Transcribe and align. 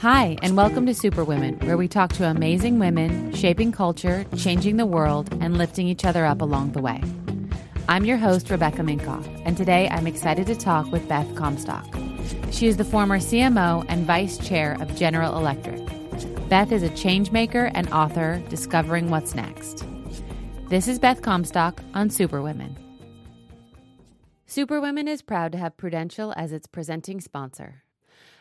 Hi, 0.00 0.36
and 0.42 0.56
welcome 0.56 0.86
to 0.86 0.94
Superwomen, 0.94 1.58
where 1.66 1.76
we 1.76 1.88
talk 1.88 2.12
to 2.12 2.30
amazing 2.30 2.78
women, 2.78 3.34
shaping 3.34 3.72
culture, 3.72 4.24
changing 4.36 4.76
the 4.76 4.86
world, 4.86 5.36
and 5.40 5.58
lifting 5.58 5.88
each 5.88 6.04
other 6.04 6.24
up 6.24 6.40
along 6.40 6.70
the 6.70 6.80
way. 6.80 7.02
I'm 7.88 8.04
your 8.04 8.16
host, 8.16 8.48
Rebecca 8.48 8.82
Minkoff, 8.82 9.26
and 9.44 9.56
today 9.56 9.88
I'm 9.88 10.06
excited 10.06 10.46
to 10.46 10.54
talk 10.54 10.86
with 10.92 11.08
Beth 11.08 11.34
Comstock. 11.34 11.84
She 12.52 12.68
is 12.68 12.76
the 12.76 12.84
former 12.84 13.18
CMO 13.18 13.84
and 13.88 14.06
vice 14.06 14.38
chair 14.38 14.76
of 14.80 14.94
General 14.94 15.36
Electric. 15.36 15.84
Beth 16.48 16.70
is 16.70 16.84
a 16.84 16.90
changemaker 16.90 17.68
and 17.74 17.92
author 17.92 18.40
discovering 18.48 19.10
what's 19.10 19.34
next. 19.34 19.84
This 20.68 20.86
is 20.86 21.00
Beth 21.00 21.22
Comstock 21.22 21.82
on 21.94 22.08
Superwomen. 22.08 22.76
Superwomen 24.46 25.08
is 25.08 25.22
proud 25.22 25.50
to 25.50 25.58
have 25.58 25.76
Prudential 25.76 26.32
as 26.36 26.52
its 26.52 26.68
presenting 26.68 27.20
sponsor. 27.20 27.82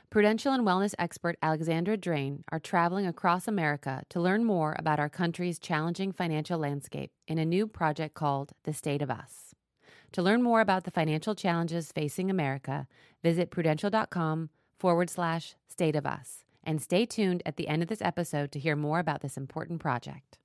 Prudential 0.09 0.53
and 0.53 0.65
wellness 0.65 0.95
expert 0.97 1.35
Alexandra 1.41 1.97
Drain 1.97 2.45
are 2.49 2.61
traveling 2.61 3.05
across 3.05 3.45
America 3.45 4.03
to 4.07 4.21
learn 4.21 4.45
more 4.45 4.73
about 4.79 5.01
our 5.01 5.09
country's 5.09 5.59
challenging 5.59 6.13
financial 6.13 6.57
landscape 6.57 7.11
in 7.27 7.37
a 7.37 7.43
new 7.43 7.67
project 7.67 8.13
called 8.13 8.53
The 8.63 8.71
State 8.71 9.01
of 9.01 9.11
Us. 9.11 9.53
To 10.13 10.21
learn 10.21 10.41
more 10.41 10.61
about 10.61 10.85
the 10.85 10.91
financial 10.91 11.35
challenges 11.35 11.91
facing 11.91 12.29
America, 12.29 12.87
visit 13.21 13.51
prudential.com 13.51 14.49
forward 14.79 15.09
slash 15.09 15.55
state 15.67 15.97
of 15.97 16.05
us 16.05 16.45
and 16.63 16.81
stay 16.81 17.05
tuned 17.05 17.43
at 17.45 17.57
the 17.57 17.67
end 17.67 17.83
of 17.83 17.89
this 17.89 18.01
episode 18.01 18.53
to 18.53 18.59
hear 18.59 18.77
more 18.77 18.99
about 18.99 19.19
this 19.19 19.35
important 19.35 19.81
project. 19.81 20.37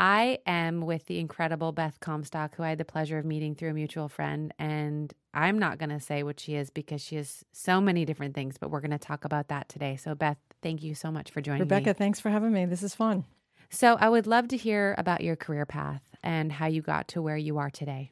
I 0.00 0.38
am 0.46 0.80
with 0.80 1.04
the 1.04 1.18
incredible 1.18 1.72
Beth 1.72 2.00
Comstock, 2.00 2.56
who 2.56 2.62
I 2.62 2.70
had 2.70 2.78
the 2.78 2.86
pleasure 2.86 3.18
of 3.18 3.26
meeting 3.26 3.54
through 3.54 3.68
a 3.68 3.74
mutual 3.74 4.08
friend. 4.08 4.50
And 4.58 5.12
I'm 5.34 5.58
not 5.58 5.76
going 5.76 5.90
to 5.90 6.00
say 6.00 6.22
what 6.22 6.40
she 6.40 6.54
is 6.54 6.70
because 6.70 7.02
she 7.02 7.16
is 7.16 7.44
so 7.52 7.82
many 7.82 8.06
different 8.06 8.34
things, 8.34 8.56
but 8.58 8.70
we're 8.70 8.80
going 8.80 8.92
to 8.92 8.98
talk 8.98 9.26
about 9.26 9.48
that 9.48 9.68
today. 9.68 9.96
So, 9.96 10.14
Beth, 10.14 10.38
thank 10.62 10.82
you 10.82 10.94
so 10.94 11.12
much 11.12 11.30
for 11.30 11.42
joining 11.42 11.60
Rebecca, 11.60 11.80
me. 11.80 11.84
Rebecca, 11.90 11.98
thanks 11.98 12.18
for 12.18 12.30
having 12.30 12.50
me. 12.50 12.64
This 12.64 12.82
is 12.82 12.94
fun. 12.94 13.26
So, 13.68 13.96
I 14.00 14.08
would 14.08 14.26
love 14.26 14.48
to 14.48 14.56
hear 14.56 14.94
about 14.96 15.20
your 15.20 15.36
career 15.36 15.66
path 15.66 16.02
and 16.22 16.50
how 16.50 16.66
you 16.66 16.80
got 16.80 17.06
to 17.08 17.20
where 17.20 17.36
you 17.36 17.58
are 17.58 17.68
today. 17.68 18.10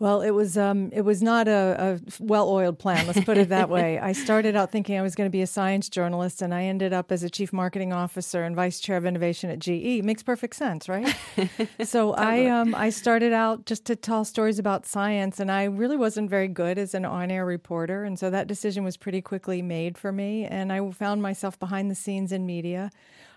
Well, 0.00 0.22
it 0.22 0.30
was 0.30 0.56
um, 0.56 0.88
it 0.92 1.02
was 1.02 1.22
not 1.22 1.46
a, 1.46 2.00
a 2.00 2.22
well-oiled 2.24 2.78
plan. 2.78 3.06
Let's 3.06 3.22
put 3.22 3.36
it 3.36 3.50
that 3.50 3.68
way. 3.68 3.98
I 4.02 4.12
started 4.12 4.56
out 4.56 4.72
thinking 4.72 4.98
I 4.98 5.02
was 5.02 5.14
going 5.14 5.26
to 5.26 5.30
be 5.30 5.42
a 5.42 5.46
science 5.46 5.90
journalist, 5.90 6.40
and 6.40 6.54
I 6.54 6.64
ended 6.64 6.94
up 6.94 7.12
as 7.12 7.22
a 7.22 7.28
chief 7.28 7.52
marketing 7.52 7.92
officer 7.92 8.42
and 8.42 8.56
vice 8.56 8.80
chair 8.80 8.96
of 8.96 9.04
innovation 9.04 9.50
at 9.50 9.58
GE. 9.58 10.02
Makes 10.02 10.22
perfect 10.22 10.56
sense, 10.56 10.88
right? 10.88 11.14
so 11.84 12.14
I 12.14 12.46
um, 12.46 12.74
I 12.74 12.88
started 12.88 13.34
out 13.34 13.66
just 13.66 13.84
to 13.84 13.94
tell 13.94 14.24
stories 14.24 14.58
about 14.58 14.86
science, 14.86 15.38
and 15.38 15.52
I 15.52 15.64
really 15.64 15.98
wasn't 15.98 16.30
very 16.30 16.48
good 16.48 16.78
as 16.78 16.94
an 16.94 17.04
on-air 17.04 17.44
reporter, 17.44 18.02
and 18.02 18.18
so 18.18 18.30
that 18.30 18.46
decision 18.46 18.84
was 18.84 18.96
pretty 18.96 19.20
quickly 19.20 19.60
made 19.60 19.98
for 19.98 20.12
me, 20.12 20.46
and 20.46 20.72
I 20.72 20.90
found 20.92 21.20
myself 21.20 21.58
behind 21.58 21.90
the 21.90 21.94
scenes 21.94 22.32
in 22.32 22.46
media. 22.46 22.90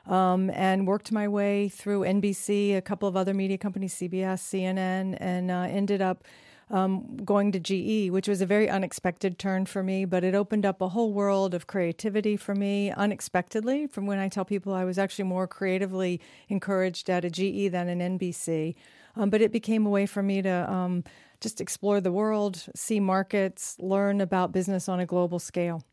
Um, 0.05 0.49
and 0.49 0.85
worked 0.85 1.13
my 1.13 1.29
way 1.29 1.69
through 1.69 2.01
NBC, 2.01 2.75
a 2.75 2.81
couple 2.81 3.07
of 3.07 3.15
other 3.15 3.33
media 3.33 3.57
companies, 3.57 3.95
CBS, 3.95 4.41
CNN, 4.41 5.15
and 5.21 5.49
uh, 5.49 5.59
ended 5.69 6.01
up 6.01 6.25
um, 6.73 7.17
going 7.17 7.51
to 7.51 7.59
GE, 7.59 8.09
which 8.09 8.27
was 8.27 8.41
a 8.41 8.47
very 8.47 8.67
unexpected 8.67 9.37
turn 9.37 9.67
for 9.67 9.83
me, 9.83 10.05
but 10.05 10.23
it 10.23 10.33
opened 10.33 10.65
up 10.65 10.81
a 10.81 10.89
whole 10.89 11.13
world 11.13 11.53
of 11.53 11.67
creativity 11.67 12.35
for 12.35 12.55
me 12.55 12.91
unexpectedly. 12.91 13.85
From 13.85 14.07
when 14.07 14.17
I 14.17 14.27
tell 14.27 14.43
people 14.43 14.73
I 14.73 14.83
was 14.83 14.97
actually 14.97 15.25
more 15.25 15.47
creatively 15.47 16.19
encouraged 16.49 17.11
at 17.11 17.23
a 17.23 17.29
GE 17.29 17.71
than 17.71 17.89
an 17.89 18.17
NBC. 18.17 18.73
Um, 19.15 19.29
but 19.29 19.41
it 19.41 19.51
became 19.51 19.85
a 19.85 19.91
way 19.91 20.07
for 20.07 20.23
me 20.23 20.41
to 20.41 20.71
um, 20.71 21.03
just 21.39 21.61
explore 21.61 22.01
the 22.01 22.11
world, 22.11 22.65
see 22.75 22.99
markets, 22.99 23.75
learn 23.79 24.19
about 24.19 24.51
business 24.51 24.89
on 24.89 24.99
a 24.99 25.05
global 25.05 25.37
scale. 25.37 25.83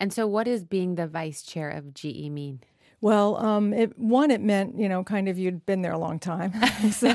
And 0.00 0.10
so, 0.10 0.26
what 0.26 0.44
does 0.44 0.64
being 0.64 0.94
the 0.94 1.06
vice 1.06 1.42
chair 1.42 1.68
of 1.68 1.92
GE 1.92 2.30
mean? 2.30 2.60
Well, 3.04 3.36
um, 3.36 3.74
it, 3.74 3.98
one, 3.98 4.30
it 4.30 4.40
meant, 4.40 4.78
you 4.78 4.88
know, 4.88 5.04
kind 5.04 5.28
of 5.28 5.36
you'd 5.36 5.66
been 5.66 5.82
there 5.82 5.92
a 5.92 5.98
long 5.98 6.18
time. 6.18 6.54
so 6.90 7.14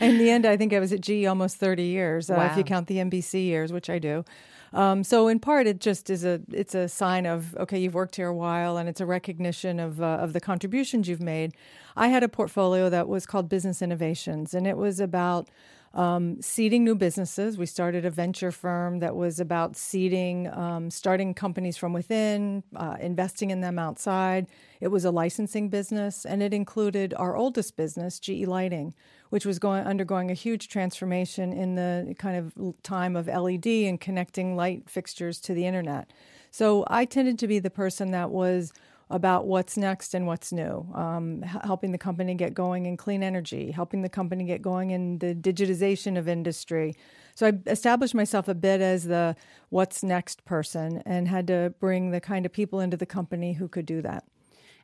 in 0.00 0.18
the 0.18 0.30
end, 0.30 0.44
I 0.44 0.56
think 0.56 0.72
I 0.72 0.80
was 0.80 0.92
at 0.92 1.00
GE 1.00 1.26
almost 1.26 1.58
30 1.58 1.84
years, 1.84 2.28
uh, 2.28 2.48
if 2.50 2.58
you 2.58 2.64
count 2.64 2.88
the 2.88 2.96
NBC 2.96 3.44
years, 3.44 3.72
which 3.72 3.88
I 3.88 4.00
do. 4.00 4.24
Um, 4.72 5.04
so 5.04 5.28
in 5.28 5.38
part, 5.38 5.68
it 5.68 5.80
just 5.80 6.10
is 6.10 6.24
a 6.24 6.40
it's 6.52 6.74
a 6.74 6.88
sign 6.88 7.24
of 7.24 7.54
okay, 7.56 7.78
you've 7.78 7.94
worked 7.94 8.16
here 8.16 8.26
a 8.26 8.34
while, 8.34 8.76
and 8.76 8.88
it's 8.88 9.00
a 9.00 9.06
recognition 9.06 9.78
of 9.78 10.02
uh, 10.02 10.18
of 10.20 10.32
the 10.32 10.40
contributions 10.40 11.08
you've 11.08 11.22
made. 11.22 11.54
I 11.96 12.08
had 12.08 12.24
a 12.24 12.28
portfolio 12.28 12.90
that 12.90 13.06
was 13.06 13.24
called 13.24 13.48
Business 13.48 13.80
Innovations, 13.80 14.54
and 14.54 14.66
it 14.66 14.76
was 14.76 14.98
about 14.98 15.48
um, 15.94 16.40
seeding 16.42 16.84
new 16.84 16.94
businesses. 16.94 17.56
We 17.56 17.66
started 17.66 18.04
a 18.04 18.10
venture 18.10 18.52
firm 18.52 18.98
that 19.00 19.16
was 19.16 19.40
about 19.40 19.76
seeding, 19.76 20.48
um, 20.48 20.90
starting 20.90 21.34
companies 21.34 21.76
from 21.76 21.92
within, 21.92 22.62
uh, 22.76 22.96
investing 23.00 23.50
in 23.50 23.60
them 23.60 23.78
outside. 23.78 24.46
It 24.80 24.88
was 24.88 25.04
a 25.04 25.10
licensing 25.10 25.68
business, 25.68 26.24
and 26.24 26.42
it 26.42 26.52
included 26.52 27.14
our 27.14 27.36
oldest 27.36 27.76
business, 27.76 28.20
GE 28.20 28.46
Lighting, 28.46 28.94
which 29.30 29.46
was 29.46 29.58
going 29.58 29.84
undergoing 29.84 30.30
a 30.30 30.34
huge 30.34 30.68
transformation 30.68 31.52
in 31.52 31.74
the 31.74 32.14
kind 32.18 32.36
of 32.36 32.82
time 32.82 33.16
of 33.16 33.26
LED 33.26 33.66
and 33.66 34.00
connecting 34.00 34.56
light 34.56 34.88
fixtures 34.88 35.40
to 35.40 35.54
the 35.54 35.66
internet. 35.66 36.10
So 36.50 36.84
I 36.88 37.04
tended 37.04 37.38
to 37.40 37.48
be 37.48 37.58
the 37.58 37.70
person 37.70 38.10
that 38.12 38.30
was 38.30 38.72
about 39.10 39.46
what's 39.46 39.76
next 39.76 40.14
and 40.14 40.26
what's 40.26 40.52
new, 40.52 40.86
um, 40.94 41.42
helping 41.42 41.92
the 41.92 41.98
company 41.98 42.34
get 42.34 42.52
going 42.52 42.86
in 42.86 42.96
clean 42.96 43.22
energy, 43.22 43.70
helping 43.70 44.02
the 44.02 44.08
company 44.08 44.44
get 44.44 44.60
going 44.60 44.90
in 44.90 45.18
the 45.18 45.34
digitization 45.34 46.18
of 46.18 46.28
industry. 46.28 46.94
So 47.34 47.46
I 47.46 47.52
established 47.66 48.14
myself 48.14 48.48
a 48.48 48.54
bit 48.54 48.80
as 48.80 49.04
the 49.04 49.34
what's 49.70 50.02
next 50.02 50.44
person 50.44 51.02
and 51.06 51.28
had 51.28 51.46
to 51.46 51.72
bring 51.80 52.10
the 52.10 52.20
kind 52.20 52.44
of 52.44 52.52
people 52.52 52.80
into 52.80 52.96
the 52.96 53.06
company 53.06 53.54
who 53.54 53.68
could 53.68 53.86
do 53.86 54.02
that. 54.02 54.24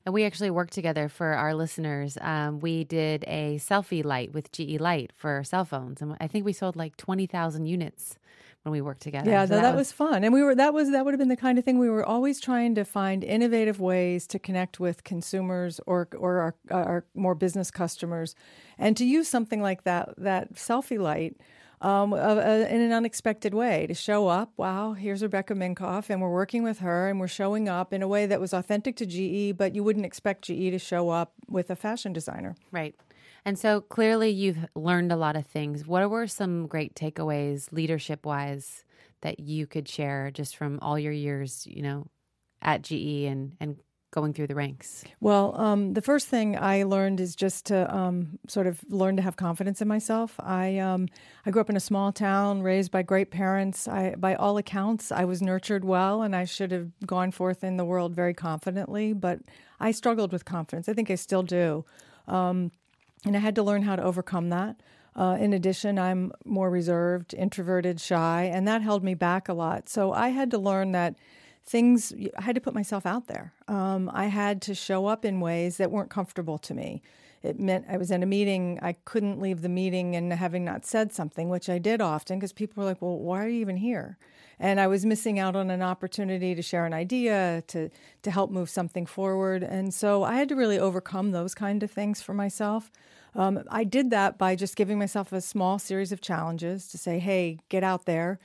And 0.07 0.13
we 0.13 0.25
actually 0.25 0.51
worked 0.51 0.75
together 0.75 1.09
for 1.09 1.29
our 1.29 1.55
listeners. 1.55 2.19
Um, 2.21 2.61
we 2.61 2.85
did 2.85 3.25
a 3.27 3.59
selfie 3.59 4.05
light 4.05 4.33
with 4.33 4.53
GE 4.53 4.79
Light 4.79 5.13
for 5.17 5.43
cell 5.45 5.65
phones, 5.65 6.03
and 6.03 6.17
I 6.21 6.27
think 6.27 6.45
we 6.45 6.53
sold 6.53 6.77
like 6.77 6.99
twenty 6.99 7.27
thousand 7.27 7.67
units 7.67 8.19
when 8.65 8.73
we 8.73 8.81
worked 8.81 9.03
together. 9.03 9.31
Yeah, 9.31 9.45
so 9.45 9.55
that, 9.55 9.63
that 9.63 9.75
was, 9.75 9.89
was, 9.89 9.93
fun, 9.93 10.25
and 10.25 10.33
we 10.33 10.43
were 10.43 10.55
that 10.55 10.73
was 10.73 10.91
that 10.91 11.05
would 11.05 11.13
have 11.13 11.19
been 11.19 11.29
the 11.29 11.37
kind 11.37 11.59
of 11.59 11.65
thing 11.65 11.79
we 11.79 11.91
were 11.91 12.05
always 12.05 12.41
trying 12.41 12.75
to 12.77 12.85
find 12.85 13.23
innovative 13.23 13.79
ways 13.79 14.27
to 14.29 14.39
connect 14.39 14.81
with 14.81 15.05
consumers 15.05 15.81
or 15.87 16.09
or 16.17 16.39
our, 16.39 16.55
our 16.71 17.05
more 17.15 17.35
business 17.35 17.71
customers, 17.71 18.35
and 18.79 18.97
to 18.97 19.05
use 19.05 19.29
something 19.29 19.61
like 19.61 19.85
that 19.85 20.15
that 20.17 20.55
selfie 20.55 20.99
light. 20.99 21.37
Um, 21.81 22.15
uh, 22.15 22.17
uh, 22.17 22.67
in 22.71 22.81
an 22.81 22.93
unexpected 22.93 23.53
way 23.53 23.87
to 23.87 23.93
show 23.93 24.29
up. 24.29 24.53
Wow, 24.57 24.95
here's 24.95 25.23
Rebecca 25.23 25.53
Minkoff, 25.53 26.09
and 26.09 26.23
we're 26.23 26.33
working 26.33 26.63
with 26.63 26.79
her, 26.79 27.11
and 27.11 27.21
we're 27.21 27.29
showing 27.29 27.69
up 27.69 27.93
in 27.93 28.01
a 28.01 28.09
way 28.09 28.25
that 28.25 28.41
was 28.41 28.55
authentic 28.55 28.97
to 28.97 29.05
GE, 29.05 29.59
but 29.59 29.75
you 29.75 29.85
wouldn't 29.85 30.07
expect 30.07 30.45
GE 30.45 30.71
to 30.71 30.79
show 30.79 31.11
up 31.11 31.35
with 31.47 31.69
a 31.69 31.77
fashion 31.77 32.15
designer. 32.15 32.55
Right. 32.73 32.95
And 33.45 33.59
so 33.59 33.81
clearly 33.81 34.31
you've 34.31 34.67
learned 34.75 35.13
a 35.13 35.17
lot 35.17 35.37
of 35.37 35.47
things. 35.47 35.87
What 35.87 36.09
were 36.09 36.27
some 36.27 36.67
great 36.67 36.95
takeaways 36.95 37.71
leadership 37.73 38.25
wise 38.25 38.85
that 39.21 39.41
you 39.41 39.67
could 39.67 39.89
share 39.89 40.31
just 40.31 40.57
from 40.57 40.79
all 40.81 40.99
your 40.99 41.13
years, 41.13 41.67
you 41.67 41.83
know, 41.83 42.07
at 42.63 42.83
GE 42.83 43.25
and, 43.25 43.57
and 43.61 43.77
going 44.15 44.33
through 44.33 44.47
the 44.47 44.55
ranks? 44.55 45.05
Well, 45.21 45.61
um, 45.61 45.93
the 45.93 46.01
first 46.01 46.29
thing 46.29 46.57
I 46.57 46.85
learned 46.85 47.21
is 47.21 47.35
just 47.35 47.67
to 47.67 47.95
um, 47.95 48.39
sort 48.49 48.67
of 48.67 48.81
learn 48.89 49.17
to 49.17 49.23
have 49.23 49.37
confidence 49.37 49.83
in 49.83 49.89
myself. 49.89 50.37
I 50.39 50.79
um, 50.79 51.09
I 51.45 51.51
grew 51.51 51.61
up 51.61 51.69
in 51.69 51.77
a 51.77 51.81
small 51.81 52.13
town, 52.13 52.63
raised 52.63 52.93
by 52.93 53.03
great 53.03 53.31
parents. 53.31 53.89
I, 53.89 54.15
by 54.15 54.37
all 54.37 54.57
accounts, 54.57 55.11
I 55.13 55.25
was 55.25 55.43
nurtured 55.43 55.85
well, 55.85 56.23
and 56.23 56.35
I 56.35 56.45
should 56.45 56.71
have 56.71 56.91
gone 57.05 57.33
forth 57.33 57.65
in 57.65 57.77
the 57.77 57.85
world 57.85 58.15
very 58.15 58.35
confidently. 58.35 59.13
But 59.13 59.41
I 59.81 59.91
struggled 59.91 60.33
with 60.33 60.45
confidence. 60.45 60.89
I 60.89 60.95
think 60.95 61.11
I 61.11 61.17
still 61.17 61.43
do. 61.43 61.85
Um, 62.27 62.71
and 63.25 63.37
I 63.37 63.41
had 63.41 63.55
to 63.57 63.63
learn 63.63 63.83
how 63.83 63.97
to 63.97 64.03
overcome 64.03 64.51
that. 64.51 64.77
Uh, 65.17 65.37
in 65.39 65.53
addition, 65.53 65.99
I'm 65.99 66.33
more 66.45 66.69
reserved, 66.69 67.35
introverted, 67.35 68.01
shy, 68.01 68.51
and 68.53 68.67
that 68.67 68.83
held 68.83 69.05
me 69.05 69.15
back 69.15 69.49
a 69.49 69.55
lot. 69.55 69.89
So 69.89 70.13
I 70.13 70.29
had 70.29 70.51
to 70.51 70.59
learn 70.59 70.93
that 70.93 71.15
things, 71.67 72.13
I 72.39 72.43
had 72.43 72.55
to 72.55 72.61
put 72.61 72.75
myself 72.75 73.07
out 73.07 73.27
there. 73.27 73.53
Um, 73.69 74.11
I 74.13 74.27
had 74.27 74.61
to 74.63 74.75
show 74.75 75.07
up 75.07 75.25
in 75.25 75.41
ways 75.41 75.79
that 75.79 75.91
weren't 75.91 76.11
comfortable 76.11 76.59
to 76.59 76.75
me. 76.75 77.03
it 77.43 77.61
meant 77.61 77.85
I 77.89 77.97
was 77.99 78.11
in 78.11 78.23
a 78.23 78.27
meeting, 78.27 78.79
I 78.83 78.95
couldn't 79.05 79.41
leave 79.41 79.61
the 79.63 79.69
meeting 79.69 80.17
and 80.17 80.33
having 80.33 80.65
not 80.65 80.87
said 80.87 81.13
something, 81.13 81.49
which 81.49 81.69
I 81.69 81.79
did 81.79 82.01
often 82.01 82.39
because 82.39 82.53
people 82.53 82.83
were 82.83 82.89
like, 82.89 83.03
well, 83.03 83.19
why 83.19 83.45
are 83.45 83.49
you 83.49 83.61
even 83.61 83.77
here? 83.77 84.17
And 84.59 84.81
I 84.81 84.87
was 84.87 85.05
missing 85.05 85.39
out 85.39 85.57
on 85.57 85.71
an 85.71 85.83
opportunity 85.83 86.55
to 86.55 86.63
share 86.63 86.87
an 86.87 86.95
idea, 86.95 87.63
to, 87.69 87.91
to 88.23 88.31
help 88.31 88.51
move 88.51 88.71
something 88.71 89.05
forward. 89.05 89.63
And 89.63 89.93
so 89.93 90.23
I 90.23 90.37
had 90.37 90.49
to 90.51 90.57
really 90.57 90.79
overcome 90.79 91.33
those 91.33 91.55
kind 91.55 91.83
of 91.83 91.91
things 91.91 92.23
for 92.23 92.35
myself. 92.35 92.91
Um, 93.35 93.65
I 93.69 93.85
did 93.85 94.11
that 94.11 94.39
by 94.39 94.55
just 94.55 94.77
giving 94.77 94.99
myself 94.99 95.33
a 95.33 95.41
small 95.41 95.79
series 95.79 96.13
of 96.13 96.21
challenges 96.21 96.89
to 96.89 96.99
say, 96.99 97.19
hey, 97.19 97.59
get 97.69 97.83
out 97.83 98.07
there, 98.07 98.39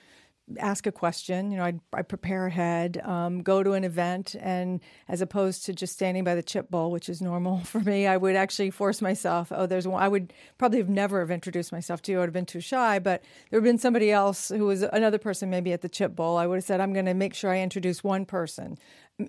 ask 0.58 0.88
a 0.88 0.92
question. 0.92 1.52
You 1.52 1.58
know, 1.58 1.66
I'd, 1.66 1.80
i 1.94 2.02
prepare 2.02 2.48
ahead, 2.48 3.02
um, 3.04 3.42
go 3.42 3.64
to 3.64 3.74
an 3.74 3.84
event, 3.84 4.36
and 4.40 4.80
as 5.08 5.22
opposed 5.22 5.66
to 5.66 5.74
just 5.74 5.94
standing 5.94 6.24
by 6.24 6.36
the 6.36 6.44
chip 6.44 6.70
bowl, 6.70 6.92
which 6.92 7.10
is 7.10 7.22
normal 7.22 7.60
for 7.64 7.80
me, 7.82 8.08
I 8.08 8.18
would 8.18 8.36
actually 8.36 8.72
force 8.72 9.02
myself. 9.02 9.52
Oh, 9.52 9.66
there's 9.66 9.88
one. 9.88 10.02
I 10.02 10.08
would 10.08 10.34
probably 10.58 10.80
have 10.80 10.90
never 10.90 11.20
have 11.20 11.32
introduced 11.32 11.72
myself 11.72 12.02
to 12.04 12.12
you. 12.12 12.18
I 12.18 12.22
would 12.22 12.30
have 12.30 12.34
been 12.34 12.46
too 12.46 12.62
shy, 12.62 13.00
but 13.00 13.22
there 13.50 13.60
would 13.60 13.68
have 13.68 13.74
been 13.74 13.80
somebody 13.80 14.12
else 14.12 14.50
who 14.50 14.66
was 14.66 14.84
another 14.84 15.18
person, 15.18 15.50
maybe 15.50 15.74
at 15.74 15.82
the 15.82 15.90
chip 15.90 16.16
bowl. 16.16 16.38
I 16.38 16.48
would 16.48 16.56
have 16.56 16.64
said, 16.64 16.82
I'm 16.82 16.94
going 16.94 17.06
to 17.06 17.14
make 17.14 17.34
sure 17.34 17.52
I 17.52 17.60
introduce 17.60 18.04
one 18.04 18.26
person 18.26 18.78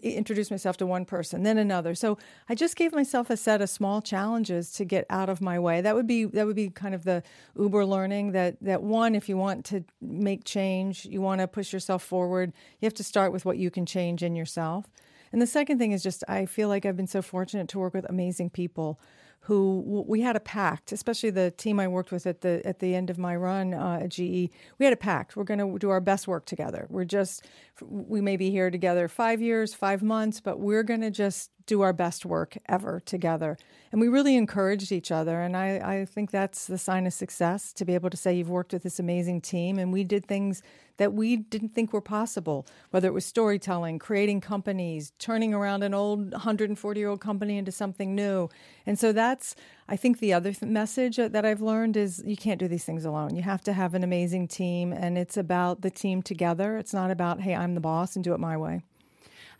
introduce 0.02 0.50
myself 0.50 0.76
to 0.78 0.86
one 0.86 1.04
person, 1.04 1.42
then 1.42 1.58
another. 1.58 1.94
So 1.94 2.18
I 2.48 2.54
just 2.54 2.76
gave 2.76 2.92
myself 2.92 3.30
a 3.30 3.36
set 3.36 3.60
of 3.60 3.68
small 3.68 4.00
challenges 4.00 4.72
to 4.72 4.84
get 4.84 5.04
out 5.10 5.28
of 5.28 5.40
my 5.40 5.58
way. 5.58 5.80
That 5.80 5.94
would 5.94 6.06
be 6.06 6.24
that 6.26 6.46
would 6.46 6.56
be 6.56 6.70
kind 6.70 6.94
of 6.94 7.04
the 7.04 7.22
Uber 7.58 7.84
learning 7.84 8.32
that 8.32 8.56
that 8.60 8.82
one, 8.82 9.14
if 9.14 9.28
you 9.28 9.36
want 9.36 9.64
to 9.66 9.84
make 10.00 10.44
change, 10.44 11.04
you 11.06 11.20
want 11.20 11.40
to 11.40 11.48
push 11.48 11.72
yourself 11.72 12.02
forward, 12.02 12.52
you 12.80 12.86
have 12.86 12.94
to 12.94 13.04
start 13.04 13.32
with 13.32 13.44
what 13.44 13.58
you 13.58 13.70
can 13.70 13.86
change 13.86 14.22
in 14.22 14.36
yourself. 14.36 14.86
And 15.32 15.40
the 15.40 15.46
second 15.46 15.78
thing 15.78 15.92
is 15.92 16.02
just 16.02 16.24
I 16.28 16.46
feel 16.46 16.68
like 16.68 16.84
I've 16.86 16.96
been 16.96 17.06
so 17.06 17.22
fortunate 17.22 17.68
to 17.68 17.78
work 17.78 17.94
with 17.94 18.08
amazing 18.08 18.50
people 18.50 19.00
who 19.44 20.04
we 20.06 20.20
had 20.20 20.36
a 20.36 20.40
pact, 20.40 20.92
especially 20.92 21.30
the 21.30 21.50
team 21.50 21.80
I 21.80 21.88
worked 21.88 22.12
with 22.12 22.26
at 22.26 22.42
the 22.42 22.60
at 22.64 22.78
the 22.78 22.94
end 22.94 23.08
of 23.08 23.18
my 23.18 23.34
run 23.34 23.72
uh, 23.72 24.00
at 24.02 24.10
GE. 24.10 24.50
We 24.78 24.84
had 24.84 24.92
a 24.92 24.96
pact. 24.96 25.34
We're 25.34 25.44
going 25.44 25.60
to 25.60 25.78
do 25.78 25.88
our 25.90 26.00
best 26.00 26.28
work 26.28 26.44
together. 26.44 26.86
We're 26.90 27.04
just 27.04 27.46
we 27.80 28.20
may 28.20 28.36
be 28.36 28.50
here 28.50 28.70
together 28.70 29.08
five 29.08 29.40
years, 29.40 29.72
five 29.72 30.02
months, 30.02 30.40
but 30.40 30.60
we're 30.60 30.82
going 30.82 31.00
to 31.00 31.10
just 31.10 31.50
do 31.70 31.82
our 31.82 31.92
best 31.92 32.26
work 32.26 32.58
ever 32.68 33.00
together. 33.00 33.56
And 33.92 34.00
we 34.00 34.08
really 34.08 34.36
encouraged 34.36 34.90
each 34.90 35.12
other. 35.12 35.40
And 35.40 35.56
I, 35.56 36.00
I 36.00 36.04
think 36.04 36.32
that's 36.32 36.66
the 36.66 36.78
sign 36.78 37.06
of 37.06 37.12
success 37.12 37.72
to 37.74 37.84
be 37.84 37.94
able 37.94 38.10
to 38.10 38.16
say 38.16 38.34
you've 38.34 38.50
worked 38.50 38.72
with 38.72 38.82
this 38.82 38.98
amazing 38.98 39.40
team 39.40 39.78
and 39.78 39.92
we 39.92 40.02
did 40.02 40.26
things 40.26 40.62
that 40.96 41.12
we 41.12 41.36
didn't 41.36 41.70
think 41.70 41.92
were 41.92 42.00
possible, 42.00 42.66
whether 42.90 43.08
it 43.08 43.14
was 43.14 43.24
storytelling, 43.24 43.98
creating 43.98 44.40
companies, 44.40 45.12
turning 45.18 45.54
around 45.54 45.82
an 45.82 45.94
old 45.94 46.32
140 46.32 47.00
year 47.00 47.08
old 47.08 47.20
company 47.20 47.56
into 47.56 47.72
something 47.72 48.14
new. 48.14 48.48
And 48.84 48.98
so 48.98 49.12
that's, 49.30 49.54
I 49.88 49.96
think, 49.96 50.18
the 50.18 50.32
other 50.32 50.52
th- 50.52 50.70
message 50.70 51.16
that 51.16 51.44
I've 51.44 51.60
learned 51.60 51.96
is 51.96 52.22
you 52.26 52.36
can't 52.36 52.58
do 52.58 52.68
these 52.68 52.84
things 52.84 53.04
alone. 53.04 53.36
You 53.36 53.42
have 53.42 53.62
to 53.62 53.72
have 53.72 53.94
an 53.94 54.02
amazing 54.02 54.48
team, 54.48 54.92
and 54.92 55.16
it's 55.16 55.36
about 55.36 55.82
the 55.82 55.90
team 55.90 56.20
together. 56.20 56.76
It's 56.76 56.92
not 56.92 57.10
about, 57.10 57.40
hey, 57.40 57.54
I'm 57.54 57.74
the 57.74 57.80
boss 57.80 58.16
and 58.16 58.24
do 58.24 58.34
it 58.34 58.40
my 58.40 58.56
way. 58.56 58.82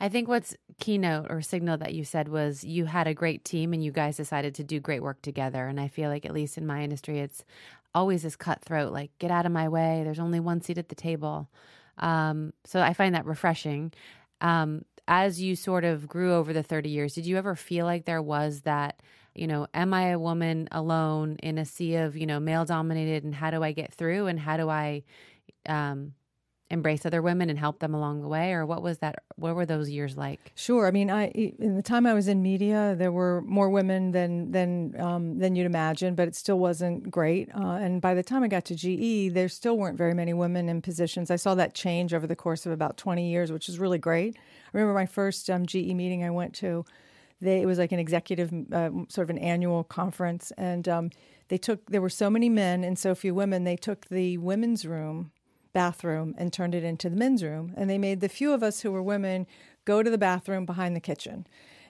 I 0.00 0.08
think 0.08 0.28
what's 0.28 0.56
keynote 0.81 1.26
or 1.31 1.43
signal 1.43 1.76
that 1.78 1.94
you 1.94 2.05
said 2.05 2.28
was 2.28 2.64
you 2.64 2.87
had 2.87 3.06
a 3.06 3.14
great 3.14 3.44
team 3.44 3.72
and 3.72 3.84
you 3.84 3.93
guys 3.93 4.17
decided 4.17 4.55
to 4.56 4.64
do 4.64 4.81
great 4.81 5.02
work 5.02 5.22
together. 5.22 5.67
And 5.67 5.78
I 5.78 5.88
feel 5.88 6.11
like, 6.11 6.26
at 6.26 6.34
least 6.34 6.58
in 6.58 6.67
my 6.67 6.82
industry, 6.82 7.20
it's 7.20 7.44
always 7.94 8.22
this 8.22 8.34
cutthroat 8.34 8.93
like, 8.93 9.11
get 9.19 9.31
out 9.31 9.46
of 9.46 9.52
my 9.52 9.69
way. 9.69 10.02
There's 10.02 10.19
only 10.19 10.40
one 10.40 10.62
seat 10.62 10.78
at 10.78 10.88
the 10.88 10.94
table. 10.94 11.49
Um, 11.99 12.55
so 12.64 12.81
I 12.81 12.93
find 12.94 13.14
that 13.14 13.26
refreshing. 13.26 13.93
Um, 14.40 14.84
as 15.10 15.42
you 15.42 15.56
sort 15.56 15.84
of 15.84 16.08
grew 16.08 16.34
over 16.34 16.54
the 16.54 16.64
30 16.64 16.90
years, 16.90 17.14
did 17.14 17.26
you 17.26 17.38
ever 17.38 17.56
feel 17.56 17.86
like 17.86 18.06
there 18.06 18.22
was 18.22 18.62
that, 18.62 19.02
you 19.34 19.48
know, 19.48 19.68
am 19.74 19.94
I 19.94 20.10
a 20.10 20.20
woman 20.20 20.68
alone 20.72 21.36
in 21.42 21.58
a 21.58 21.66
sea 21.66 21.96
of, 21.96 22.16
you 22.16 22.26
know, 22.26 22.40
male 22.40 22.66
dominated 22.66 23.24
and 23.24 23.34
how 23.34 23.50
do 23.52 23.62
I 23.64 23.72
get 23.72 23.94
through 23.94 24.28
and 24.28 24.40
how 24.40 24.56
do 24.58 24.70
I, 24.70 25.04
um, 25.68 26.14
embrace 26.70 27.05
other 27.05 27.22
women 27.22 27.50
and 27.50 27.58
help 27.58 27.81
them 27.81 27.94
along 27.94 28.22
the 28.22 28.28
way? 28.28 28.52
Or 28.52 28.64
what 28.64 28.82
was 28.82 28.99
that 28.99 29.22
what 29.37 29.55
were 29.55 29.67
those 29.67 29.90
years 29.90 30.17
like? 30.17 30.52
Sure. 30.55 30.87
I 30.87 30.90
mean 30.90 31.11
i 31.11 31.26
in 31.28 31.76
the 31.76 31.82
time 31.82 32.06
i 32.06 32.14
was 32.14 32.28
in 32.28 32.43
media 32.43 32.94
there 32.96 33.12
were 33.12 33.43
more 33.43 33.70
women 33.70 34.12
than 34.12 34.52
than 34.52 34.99
um, 35.00 35.38
than 35.38 35.56
you'd 35.56 35.67
imagine 35.67 36.14
but 36.14 36.28
it 36.28 36.37
still 36.37 36.58
wasn't 36.58 37.11
great. 37.11 37.49
Uh, 37.55 37.78
and 37.84 38.00
by 38.00 38.14
the 38.14 38.22
time 38.22 38.43
i 38.43 38.49
got 38.49 38.64
to 38.67 38.75
ge 38.75 39.32
there 39.32 39.49
still 39.49 39.76
weren't 39.76 39.99
very 39.99 40.14
many 40.14 40.32
women 40.32 40.69
in 40.69 40.81
positions. 40.82 41.31
I 41.31 41.37
saw 41.37 41.55
that 41.55 41.75
change 41.75 42.14
over 42.14 42.26
the 42.26 42.37
course 42.37 42.67
of 42.67 42.72
about 42.72 42.96
20 42.96 43.31
years 43.31 43.52
which 43.52 43.69
is 43.69 43.78
really 43.78 43.99
great. 43.99 44.37
I 44.37 44.70
remember 44.72 44.94
my 44.94 45.06
first 45.06 45.50
um, 45.50 45.67
ge 45.67 45.75
meeting 45.75 46.25
i 46.25 46.31
went 46.31 46.55
to 46.56 46.84
they, 47.40 47.62
it 47.62 47.67
was 47.67 47.78
like 47.78 47.93
an 47.93 47.99
executive 47.99 48.52
uh, 48.72 48.90
sort 49.08 49.25
of 49.25 49.31
an 49.31 49.38
annual 49.38 49.84
conference. 49.84 50.52
And 50.58 50.88
um, 50.88 51.11
they 51.49 51.58
took 51.58 51.90
there 51.90 52.00
were 52.00 52.11
so 52.11 52.31
many 52.31 52.49
men 52.49 52.84
and 52.84 52.99
so 52.99 53.14
few 53.14 53.34
women 53.34 53.64
they 53.64 53.76
took 53.76 54.06
the 54.06 54.38
women's 54.38 54.87
room 54.87 55.32
bathroom 55.72 56.34
and 56.38 56.52
turned 56.52 56.75
it 56.75 56.84
into 56.84 57.08
the 57.08 57.17
men's 57.17 57.43
room. 57.43 57.72
And 57.76 57.88
they 57.88 57.99
made 57.99 58.20
the 58.20 58.28
few 58.28 58.52
of 58.52 58.62
us 58.62 58.81
who 58.81 58.93
were 58.93 59.02
women 59.02 59.46
go 59.84 60.02
to 60.02 60.11
the 60.11 60.19
bathroom 60.19 60.67
behind 60.67 60.94
the 60.94 61.00
kitchen. 61.00 61.46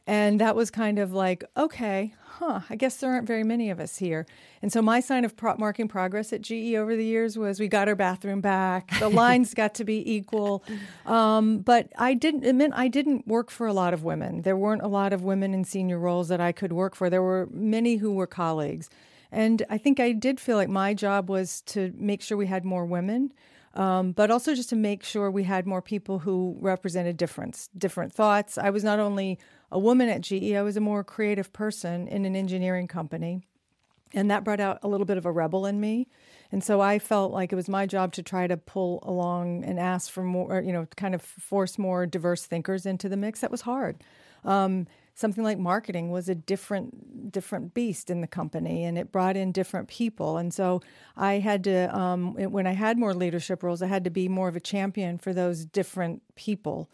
And 0.06 0.40
that 0.40 0.56
was 0.56 0.70
kind 0.70 0.98
of 0.98 1.12
like, 1.12 1.44
okay, 1.56 2.14
huh, 2.24 2.60
I 2.70 2.76
guess 2.76 2.96
there 2.96 3.12
aren't 3.12 3.26
very 3.26 3.44
many 3.44 3.70
of 3.70 3.78
us 3.78 3.98
here. 3.98 4.26
And 4.62 4.72
so 4.72 4.80
my 4.80 4.98
sign 5.00 5.24
of 5.24 5.36
pro- 5.36 5.56
marking 5.56 5.88
progress 5.88 6.32
at 6.32 6.40
GE 6.40 6.74
over 6.74 6.96
the 6.96 7.04
years 7.04 7.36
was 7.36 7.60
we 7.60 7.68
got 7.68 7.86
our 7.86 7.94
bathroom 7.94 8.40
back. 8.40 8.90
The 8.98 9.08
lines 9.24 9.52
got 9.52 9.74
to 9.74 9.84
be 9.84 10.10
equal. 10.10 10.64
Um, 11.04 11.58
but 11.58 11.92
I 11.98 12.14
didn't, 12.14 12.44
it 12.44 12.54
meant 12.54 12.72
I 12.74 12.88
didn't 12.88 13.28
work 13.28 13.50
for 13.50 13.66
a 13.66 13.72
lot 13.72 13.92
of 13.92 14.02
women. 14.02 14.42
There 14.42 14.56
weren't 14.56 14.82
a 14.82 14.88
lot 14.88 15.12
of 15.12 15.22
women 15.22 15.52
in 15.52 15.64
senior 15.64 15.98
roles 15.98 16.28
that 16.28 16.40
I 16.40 16.52
could 16.52 16.72
work 16.72 16.94
for. 16.94 17.10
There 17.10 17.22
were 17.22 17.48
many 17.52 17.96
who 17.96 18.12
were 18.14 18.26
colleagues. 18.26 18.88
And 19.30 19.64
I 19.70 19.78
think 19.78 20.00
I 20.00 20.12
did 20.12 20.40
feel 20.40 20.56
like 20.56 20.68
my 20.68 20.94
job 20.94 21.28
was 21.28 21.60
to 21.66 21.92
make 21.96 22.22
sure 22.22 22.36
we 22.36 22.46
had 22.46 22.64
more 22.64 22.84
women 22.84 23.32
um, 23.74 24.12
but 24.12 24.30
also 24.30 24.54
just 24.54 24.68
to 24.70 24.76
make 24.76 25.04
sure 25.04 25.30
we 25.30 25.44
had 25.44 25.66
more 25.66 25.82
people 25.82 26.18
who 26.18 26.56
represented 26.60 27.16
difference, 27.16 27.68
different 27.76 28.12
thoughts. 28.12 28.58
I 28.58 28.70
was 28.70 28.82
not 28.82 28.98
only 28.98 29.38
a 29.70 29.78
woman 29.78 30.08
at 30.08 30.22
GE, 30.22 30.52
I 30.52 30.62
was 30.62 30.76
a 30.76 30.80
more 30.80 31.04
creative 31.04 31.52
person 31.52 32.08
in 32.08 32.24
an 32.24 32.34
engineering 32.34 32.88
company. 32.88 33.42
And 34.12 34.28
that 34.30 34.42
brought 34.42 34.58
out 34.58 34.80
a 34.82 34.88
little 34.88 35.06
bit 35.06 35.18
of 35.18 35.26
a 35.26 35.30
rebel 35.30 35.66
in 35.66 35.80
me. 35.80 36.08
And 36.50 36.64
so 36.64 36.80
I 36.80 36.98
felt 36.98 37.32
like 37.32 37.52
it 37.52 37.56
was 37.56 37.68
my 37.68 37.86
job 37.86 38.12
to 38.14 38.24
try 38.24 38.48
to 38.48 38.56
pull 38.56 38.98
along 39.04 39.64
and 39.64 39.78
ask 39.78 40.10
for 40.10 40.24
more, 40.24 40.60
you 40.60 40.72
know, 40.72 40.86
kind 40.96 41.14
of 41.14 41.22
force 41.22 41.78
more 41.78 42.06
diverse 42.06 42.44
thinkers 42.44 42.86
into 42.86 43.08
the 43.08 43.16
mix. 43.16 43.40
That 43.40 43.52
was 43.52 43.60
hard. 43.60 44.02
Um, 44.44 44.88
something 45.20 45.44
like 45.44 45.58
marketing 45.58 46.10
was 46.10 46.28
a 46.28 46.34
different 46.34 47.30
different 47.30 47.74
beast 47.74 48.10
in 48.10 48.20
the 48.20 48.26
company 48.26 48.84
and 48.84 48.98
it 48.98 49.12
brought 49.12 49.36
in 49.36 49.52
different 49.52 49.88
people 49.88 50.36
and 50.36 50.52
so 50.52 50.80
i 51.16 51.34
had 51.34 51.62
to 51.62 51.96
um, 51.96 52.34
when 52.34 52.66
i 52.66 52.72
had 52.72 52.98
more 52.98 53.14
leadership 53.14 53.62
roles 53.62 53.82
i 53.82 53.86
had 53.86 54.04
to 54.04 54.10
be 54.10 54.28
more 54.28 54.48
of 54.48 54.56
a 54.56 54.60
champion 54.60 55.18
for 55.18 55.32
those 55.32 55.64
different 55.64 56.22
people 56.34 56.88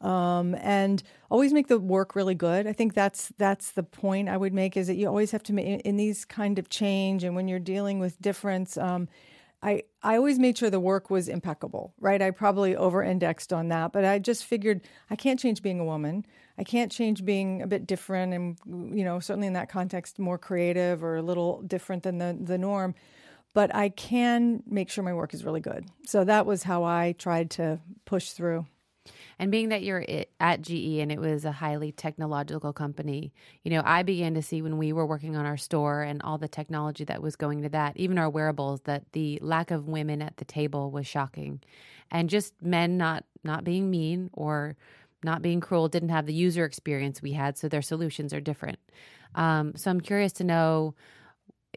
um, 0.00 0.54
and 0.60 1.02
always 1.30 1.52
make 1.52 1.68
the 1.68 1.78
work 1.78 2.16
really 2.16 2.34
good. 2.34 2.66
I 2.66 2.72
think 2.72 2.94
that's 2.94 3.32
that's 3.36 3.72
the 3.72 3.82
point 3.82 4.28
I 4.28 4.36
would 4.36 4.54
make 4.54 4.76
is 4.76 4.86
that 4.86 4.96
you 4.96 5.06
always 5.06 5.30
have 5.32 5.42
to 5.44 5.52
make 5.52 5.82
in 5.82 5.96
these 5.96 6.24
kind 6.24 6.58
of 6.58 6.70
change 6.70 7.22
and 7.22 7.34
when 7.36 7.48
you're 7.48 7.58
dealing 7.58 7.98
with 7.98 8.20
difference. 8.20 8.76
Um, 8.78 9.08
I, 9.62 9.82
I 10.02 10.16
always 10.16 10.38
made 10.38 10.56
sure 10.56 10.70
the 10.70 10.80
work 10.80 11.10
was 11.10 11.28
impeccable, 11.28 11.92
right? 12.00 12.20
I 12.22 12.30
probably 12.30 12.74
over 12.74 13.02
indexed 13.02 13.52
on 13.52 13.68
that, 13.68 13.92
but 13.92 14.04
I 14.04 14.18
just 14.18 14.44
figured 14.44 14.80
I 15.10 15.16
can't 15.16 15.38
change 15.38 15.62
being 15.62 15.80
a 15.80 15.84
woman. 15.84 16.24
I 16.56 16.64
can't 16.64 16.90
change 16.90 17.24
being 17.24 17.60
a 17.60 17.66
bit 17.66 17.86
different 17.86 18.32
and, 18.32 18.58
you 18.96 19.04
know, 19.04 19.20
certainly 19.20 19.46
in 19.46 19.52
that 19.54 19.68
context, 19.68 20.18
more 20.18 20.38
creative 20.38 21.04
or 21.04 21.16
a 21.16 21.22
little 21.22 21.62
different 21.62 22.02
than 22.02 22.18
the, 22.18 22.36
the 22.40 22.58
norm. 22.58 22.94
But 23.52 23.74
I 23.74 23.88
can 23.88 24.62
make 24.66 24.90
sure 24.90 25.04
my 25.04 25.12
work 25.14 25.34
is 25.34 25.44
really 25.44 25.60
good. 25.60 25.86
So 26.06 26.24
that 26.24 26.46
was 26.46 26.62
how 26.62 26.84
I 26.84 27.14
tried 27.18 27.50
to 27.52 27.80
push 28.04 28.30
through. 28.30 28.66
And 29.40 29.50
being 29.50 29.70
that 29.70 29.82
you're 29.82 30.04
at 30.38 30.60
GE 30.60 30.98
and 30.98 31.10
it 31.10 31.18
was 31.18 31.46
a 31.46 31.50
highly 31.50 31.92
technological 31.92 32.74
company, 32.74 33.32
you 33.64 33.70
know, 33.70 33.80
I 33.86 34.02
began 34.02 34.34
to 34.34 34.42
see 34.42 34.60
when 34.60 34.76
we 34.76 34.92
were 34.92 35.06
working 35.06 35.34
on 35.34 35.46
our 35.46 35.56
store 35.56 36.02
and 36.02 36.20
all 36.20 36.36
the 36.36 36.46
technology 36.46 37.04
that 37.04 37.22
was 37.22 37.36
going 37.36 37.62
to 37.62 37.70
that, 37.70 37.96
even 37.96 38.18
our 38.18 38.28
wearables, 38.28 38.82
that 38.82 39.10
the 39.12 39.38
lack 39.40 39.70
of 39.70 39.88
women 39.88 40.20
at 40.20 40.36
the 40.36 40.44
table 40.44 40.90
was 40.90 41.06
shocking. 41.06 41.62
And 42.10 42.28
just 42.28 42.52
men 42.60 42.98
not 42.98 43.24
not 43.42 43.64
being 43.64 43.88
mean 43.88 44.28
or 44.34 44.76
not 45.24 45.40
being 45.40 45.60
cruel 45.62 45.88
didn't 45.88 46.10
have 46.10 46.26
the 46.26 46.34
user 46.34 46.66
experience 46.66 47.22
we 47.22 47.32
had, 47.32 47.56
so 47.56 47.66
their 47.66 47.80
solutions 47.80 48.34
are 48.34 48.42
different. 48.42 48.78
Um, 49.34 49.72
so 49.74 49.90
I'm 49.90 50.02
curious 50.02 50.34
to 50.34 50.44
know 50.44 50.94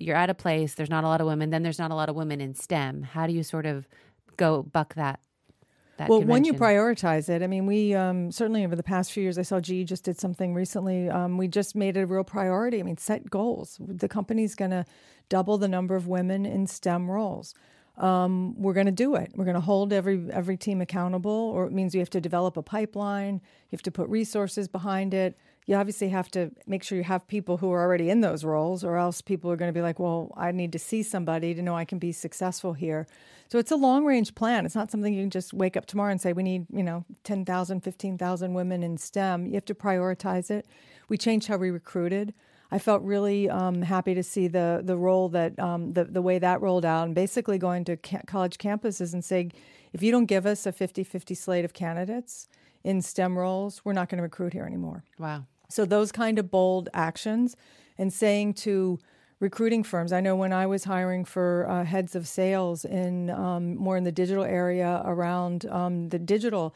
you're 0.02 0.18
at 0.18 0.30
a 0.30 0.34
place, 0.34 0.74
there's 0.74 0.90
not 0.90 1.06
a 1.06 1.08
lot 1.08 1.22
of 1.22 1.28
women, 1.28 1.50
then 1.50 1.64
there's 1.64 1.80
not 1.80 1.92
a 1.92 1.96
lot 1.96 2.10
of 2.10 2.18
women 2.18 2.42
in 2.42 2.56
STEM. 2.56 3.04
How 3.04 3.26
do 3.26 3.32
you 3.32 3.42
sort 3.42 3.66
of 3.66 3.88
go 4.36 4.64
buck 4.64 4.96
that 4.96 5.22
well, 6.10 6.20
convention. 6.20 6.28
when 6.28 6.46
you 6.46 6.54
prioritize 6.54 7.30
it, 7.30 7.42
I 7.42 7.48
mean, 7.48 7.66
we 7.66 7.94
um, 7.94 8.32
certainly 8.32 8.66
over 8.66 8.76
the 8.76 8.84
past 8.84 9.12
few 9.12 9.24
years, 9.24 9.38
I 9.38 9.42
saw 9.42 9.60
GE 9.60 9.86
just 9.86 10.04
did 10.04 10.20
something 10.20 10.54
recently. 10.54 11.10
Um, 11.10 11.38
we 11.38 11.48
just 11.48 11.76
made 11.76 11.98
it 11.98 12.02
a 12.02 12.06
real 12.06 12.24
priority. 12.24 12.80
I 12.80 12.84
mean, 12.84 12.98
set 12.98 13.30
goals. 13.30 13.78
The 13.80 14.08
company's 14.08 14.56
going 14.56 14.72
to 14.72 14.86
double 15.30 15.58
the 15.58 15.68
number 15.68 15.96
of 15.96 16.08
women 16.08 16.46
in 16.46 16.68
STEM 16.68 17.10
roles. 17.10 17.54
Um, 17.98 18.60
we're 18.60 18.74
going 18.74 18.88
to 18.88 18.92
do 18.92 19.16
it. 19.16 19.32
We're 19.36 19.46
going 19.46 19.56
to 19.56 19.62
hold 19.62 19.94
every 19.94 20.28
every 20.32 20.58
team 20.58 20.82
accountable, 20.82 21.32
or 21.32 21.66
it 21.66 21.72
means 21.72 21.94
you 21.94 22.00
have 22.02 22.10
to 22.12 22.22
develop 22.22 22.58
a 22.58 22.64
pipeline. 22.64 23.36
You 23.36 23.76
have 23.76 23.84
to 23.84 23.92
put 23.92 24.10
resources 24.10 24.68
behind 24.68 25.14
it. 25.14 25.38
You 25.66 25.76
obviously 25.76 26.10
have 26.10 26.30
to 26.32 26.52
make 26.68 26.84
sure 26.84 26.98
you 26.98 27.04
have 27.04 27.28
people 27.28 27.58
who 27.58 27.72
are 27.72 27.82
already 27.82 28.10
in 28.10 28.22
those 28.22 28.44
roles, 28.44 28.84
or 28.84 28.98
else 28.98 29.22
people 29.22 29.50
are 29.52 29.56
going 29.56 29.70
to 29.70 29.78
be 29.78 29.82
like, 29.82 30.00
well, 30.00 30.32
I 30.36 30.52
need 30.52 30.72
to 30.74 30.80
see 30.80 31.04
somebody 31.04 31.54
to 31.54 31.62
know 31.62 31.76
I 31.76 31.86
can 31.86 32.00
be 32.00 32.12
successful 32.12 32.74
here. 32.74 33.08
So 33.48 33.60
it's 33.60 33.72
a 33.72 33.76
long 33.76 34.06
range 34.06 34.36
plan. 34.36 34.66
It's 34.66 34.76
not 34.76 34.92
something 34.92 35.14
you 35.14 35.24
can 35.24 35.30
just 35.30 35.54
wake 35.54 35.78
up 35.78 35.86
tomorrow 35.86 36.12
and 36.12 36.20
say, 36.20 36.34
we 36.34 36.44
need, 36.44 36.66
you 36.74 36.84
know, 36.84 37.06
10,000, 37.24 37.82
15,000 37.82 38.54
women 38.54 38.84
in 38.84 38.98
STEM. 38.98 39.46
You 39.46 39.54
have 39.54 39.66
to 39.66 39.76
prioritize 39.76 40.50
it. 40.50 40.66
We 41.08 41.18
changed 41.18 41.48
how 41.48 41.58
we 41.58 41.70
recruited. 41.70 42.34
I 42.72 42.80
felt 42.80 43.04
really 43.04 43.48
um, 43.52 43.84
happy 43.84 44.16
to 44.16 44.24
see 44.24 44.48
the 44.48 44.82
the 44.84 44.98
role 44.98 45.30
that 45.30 45.60
um, 45.60 45.94
the 45.94 46.06
the 46.06 46.24
way 46.24 46.40
that 46.40 46.60
rolled 46.60 46.86
out, 46.86 47.06
and 47.06 47.14
basically 47.14 47.60
going 47.60 47.86
to 47.86 47.98
ca- 47.98 48.24
college 48.26 48.58
campuses 48.58 49.14
and 49.14 49.24
saying, 49.24 49.52
if 49.94 50.02
you 50.02 50.12
don't 50.12 50.26
give 50.26 50.48
us 50.48 50.66
a 50.66 50.72
50-50 50.72 51.38
slate 51.38 51.66
of 51.66 51.74
candidates 51.74 52.48
in 52.84 53.04
STEM 53.04 53.38
roles, 53.38 53.86
we're 53.86 53.94
not 53.94 54.10
going 54.10 54.18
to 54.18 54.24
recruit 54.24 54.54
here 54.54 54.66
anymore. 54.66 55.04
Wow. 55.20 55.46
So 55.70 55.86
those 55.86 56.12
kind 56.12 56.40
of 56.40 56.52
bold 56.52 56.90
actions 56.94 57.56
and 57.98 58.12
saying 58.12 58.54
to 58.56 59.00
recruiting 59.40 59.84
firms. 59.84 60.14
I 60.14 60.22
know 60.22 60.36
when 60.36 60.54
I 60.54 60.66
was 60.66 60.86
hiring 60.86 61.26
for 61.26 61.68
uh, 61.70 61.84
heads 61.84 62.16
of 62.16 62.28
sales 62.28 62.86
in 62.86 63.30
um, 63.30 63.76
more 63.76 63.98
in 63.98 64.06
the 64.06 64.12
digital 64.12 64.44
area 64.44 65.02
around 65.06 65.66
um, 65.66 66.10
the 66.10 66.20
digital, 66.20 66.74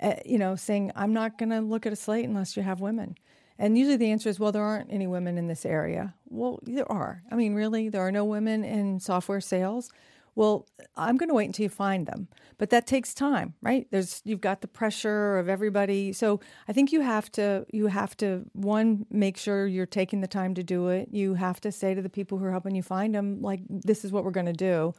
uh, 0.00 0.14
you 0.26 0.38
know, 0.38 0.54
saying 0.54 0.92
I'm 0.94 1.14
not 1.14 1.38
going 1.38 1.50
to 1.50 1.60
look 1.60 1.86
at 1.86 1.92
a 1.92 1.96
slate 1.96 2.26
unless 2.26 2.56
you 2.56 2.62
have 2.62 2.80
women. 2.80 3.16
And 3.58 3.76
usually 3.76 3.96
the 3.96 4.10
answer 4.10 4.28
is, 4.28 4.38
well, 4.40 4.52
there 4.52 4.62
aren't 4.62 4.92
any 4.92 5.06
women 5.06 5.38
in 5.38 5.46
this 5.46 5.66
area. 5.66 6.14
Well, 6.28 6.60
there 6.62 6.90
are. 6.90 7.22
I 7.30 7.34
mean, 7.36 7.54
really, 7.54 7.88
there 7.88 8.00
are 8.02 8.12
no 8.12 8.24
women 8.24 8.64
in 8.64 9.00
software 9.00 9.40
sales. 9.40 9.90
Well, 10.34 10.66
I'm 10.96 11.16
going 11.16 11.28
to 11.28 11.34
wait 11.34 11.46
until 11.46 11.64
you 11.64 11.68
find 11.68 12.06
them. 12.06 12.28
But 12.58 12.70
that 12.70 12.86
takes 12.86 13.14
time, 13.14 13.54
right? 13.62 13.86
There's 13.90 14.20
you've 14.24 14.40
got 14.40 14.60
the 14.60 14.68
pressure 14.68 15.38
of 15.38 15.48
everybody. 15.48 16.12
So 16.12 16.40
I 16.68 16.72
think 16.72 16.92
you 16.92 17.00
have 17.00 17.32
to 17.32 17.64
you 17.72 17.86
have 17.86 18.16
to 18.18 18.44
one 18.52 19.06
make 19.10 19.36
sure 19.36 19.66
you're 19.66 19.86
taking 19.86 20.20
the 20.20 20.28
time 20.28 20.54
to 20.54 20.62
do 20.62 20.88
it. 20.88 21.08
You 21.10 21.34
have 21.34 21.60
to 21.62 21.72
say 21.72 21.94
to 21.94 22.02
the 22.02 22.10
people 22.10 22.38
who 22.38 22.44
are 22.44 22.50
helping 22.50 22.74
you 22.74 22.82
find 22.82 23.14
them 23.14 23.40
like 23.40 23.60
this 23.68 24.04
is 24.04 24.12
what 24.12 24.24
we're 24.24 24.30
going 24.30 24.46
to 24.46 24.52
do. 24.52 24.92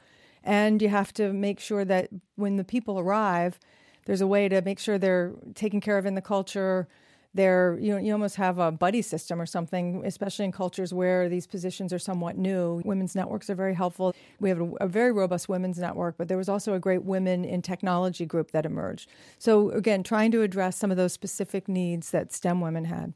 And 0.44 0.82
you 0.82 0.90
have 0.90 1.14
to 1.14 1.32
make 1.34 1.60
sure 1.60 1.86
that 1.86 2.10
when 2.36 2.56
the 2.56 2.64
people 2.64 2.98
arrive, 2.98 3.60
there's 4.06 4.22
a 4.22 4.28
way 4.28 4.50
to 4.50 4.62
make 4.64 4.80
sure 4.80 4.98
they're 4.98 5.34
taken 5.54 5.82
care 5.82 6.00
of 6.00 6.08
in 6.08 6.16
the 6.16 6.22
culture 6.22 6.88
they're 7.34 7.78
you 7.80 7.92
know 7.92 7.98
you 7.98 8.12
almost 8.12 8.36
have 8.36 8.60
a 8.60 8.72
buddy 8.72 9.02
system 9.02 9.40
or 9.40 9.46
something 9.46 10.04
especially 10.06 10.46
in 10.46 10.52
cultures 10.52 10.94
where 10.94 11.30
these 11.30 11.48
positions 11.48 11.94
are 11.94 12.00
somewhat 12.00 12.38
new. 12.38 12.82
Women's 12.84 13.16
networks 13.16 13.50
are 13.50 13.56
very 13.56 13.74
helpful. 13.74 14.14
We 14.40 14.50
have 14.50 14.60
a, 14.60 14.72
a, 14.82 14.88
very 14.88 15.12
robust 15.12 15.48
women's 15.48 15.80
network 15.80 16.18
but 16.18 16.28
there 16.28 16.38
was 16.38 16.50
also 16.50 16.74
a 16.74 16.80
great 16.80 17.04
women 17.04 17.46
in 17.46 17.62
technology 17.62 18.26
group 18.26 18.52
that 18.52 18.66
emerged. 18.66 19.10
So 19.40 19.70
again 19.72 20.04
trying 20.04 20.32
to 20.32 20.42
address 20.42 20.78
some 20.78 20.92
of 20.92 20.98
those 20.98 21.14
specific 21.14 21.68
needs 21.68 22.12
that 22.12 22.34
stem 22.34 22.60
women 22.60 22.86
had. 22.86 23.14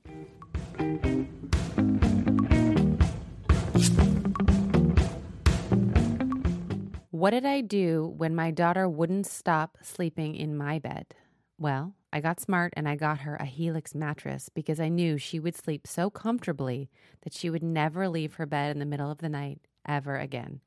What 7.11 7.31
did 7.31 7.45
i 7.45 7.61
do 7.61 8.13
when 8.17 8.35
my 8.35 8.51
daughter 8.51 8.87
wouldn't 8.87 9.25
stop 9.25 9.77
sleeping 9.81 10.35
in 10.35 10.55
my 10.55 10.79
bed? 10.79 11.15
Well 11.57 11.95
I 12.15 12.21
got 12.21 12.39
smart 12.39 12.73
and 12.77 12.87
I 12.87 12.95
got 12.95 13.19
her 13.19 13.35
a 13.35 13.43
Helix 13.43 13.93
mattress 13.93 14.47
because 14.47 14.79
I 14.79 14.87
knew 14.87 15.17
she 15.17 15.37
would 15.37 15.53
sleep 15.53 15.85
so 15.85 16.09
comfortably 16.09 16.89
that 17.23 17.33
she 17.33 17.49
would 17.49 17.61
never 17.61 18.07
leave 18.07 18.35
her 18.35 18.45
bed 18.45 18.71
in 18.71 18.79
the 18.79 18.85
middle 18.85 19.11
of 19.11 19.17
the 19.17 19.27
night 19.27 19.59
ever 19.85 20.17
again. 20.17 20.61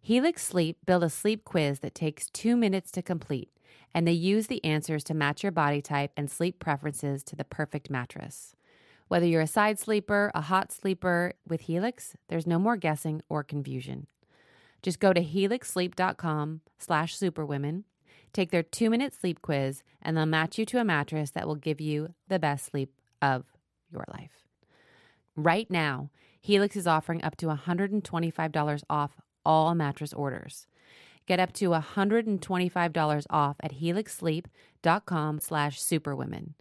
Helix 0.00 0.46
Sleep 0.46 0.78
built 0.86 1.02
a 1.02 1.10
sleep 1.10 1.44
quiz 1.44 1.80
that 1.80 1.94
takes 1.94 2.30
two 2.30 2.56
minutes 2.56 2.90
to 2.92 3.02
complete, 3.02 3.50
and 3.92 4.08
they 4.08 4.12
use 4.12 4.46
the 4.46 4.64
answers 4.64 5.04
to 5.04 5.12
match 5.12 5.42
your 5.42 5.52
body 5.52 5.82
type 5.82 6.12
and 6.16 6.30
sleep 6.30 6.58
preferences 6.58 7.22
to 7.24 7.36
the 7.36 7.44
perfect 7.44 7.90
mattress. 7.90 8.56
Whether 9.08 9.26
you're 9.26 9.42
a 9.42 9.46
side 9.46 9.78
sleeper, 9.78 10.32
a 10.34 10.40
hot 10.40 10.72
sleeper, 10.72 11.34
with 11.46 11.62
Helix, 11.62 12.16
there's 12.28 12.46
no 12.46 12.58
more 12.58 12.78
guessing 12.78 13.20
or 13.28 13.44
confusion. 13.44 14.06
Just 14.82 15.00
go 15.00 15.12
to 15.12 15.22
helixsleep.com 15.22 16.62
slash 16.78 17.14
superwomen 17.14 17.84
Take 18.32 18.50
their 18.50 18.62
two 18.62 18.90
minute 18.90 19.14
sleep 19.14 19.42
quiz, 19.42 19.82
and 20.02 20.16
they'll 20.16 20.26
match 20.26 20.58
you 20.58 20.66
to 20.66 20.80
a 20.80 20.84
mattress 20.84 21.30
that 21.32 21.46
will 21.46 21.54
give 21.54 21.80
you 21.80 22.14
the 22.28 22.38
best 22.38 22.66
sleep 22.66 22.92
of 23.22 23.44
your 23.90 24.04
life. 24.12 24.44
Right 25.36 25.70
now, 25.70 26.10
Helix 26.40 26.76
is 26.76 26.86
offering 26.86 27.22
up 27.22 27.36
to 27.36 27.46
$125 27.46 28.82
off 28.90 29.16
all 29.44 29.74
mattress 29.74 30.12
orders. 30.12 30.66
Get 31.26 31.40
up 31.40 31.52
to 31.54 31.70
$125 31.70 33.26
off 33.30 33.56
at 33.62 33.80
helixsleep.com 33.80 35.40
slash 35.40 35.80
superwomen. 35.80 36.54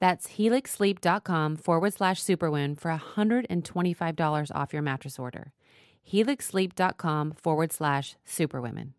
That's 0.00 0.28
helixsleep.com 0.28 1.56
forward 1.56 1.94
slash 1.94 2.22
superwomen 2.22 2.76
for 2.76 2.90
$125 3.16 4.50
off 4.54 4.72
your 4.72 4.82
mattress 4.82 5.18
order. 5.18 5.52
helixsleep.com 6.10 7.32
forward 7.32 7.72
slash 7.72 8.16
superwomen. 8.24 8.94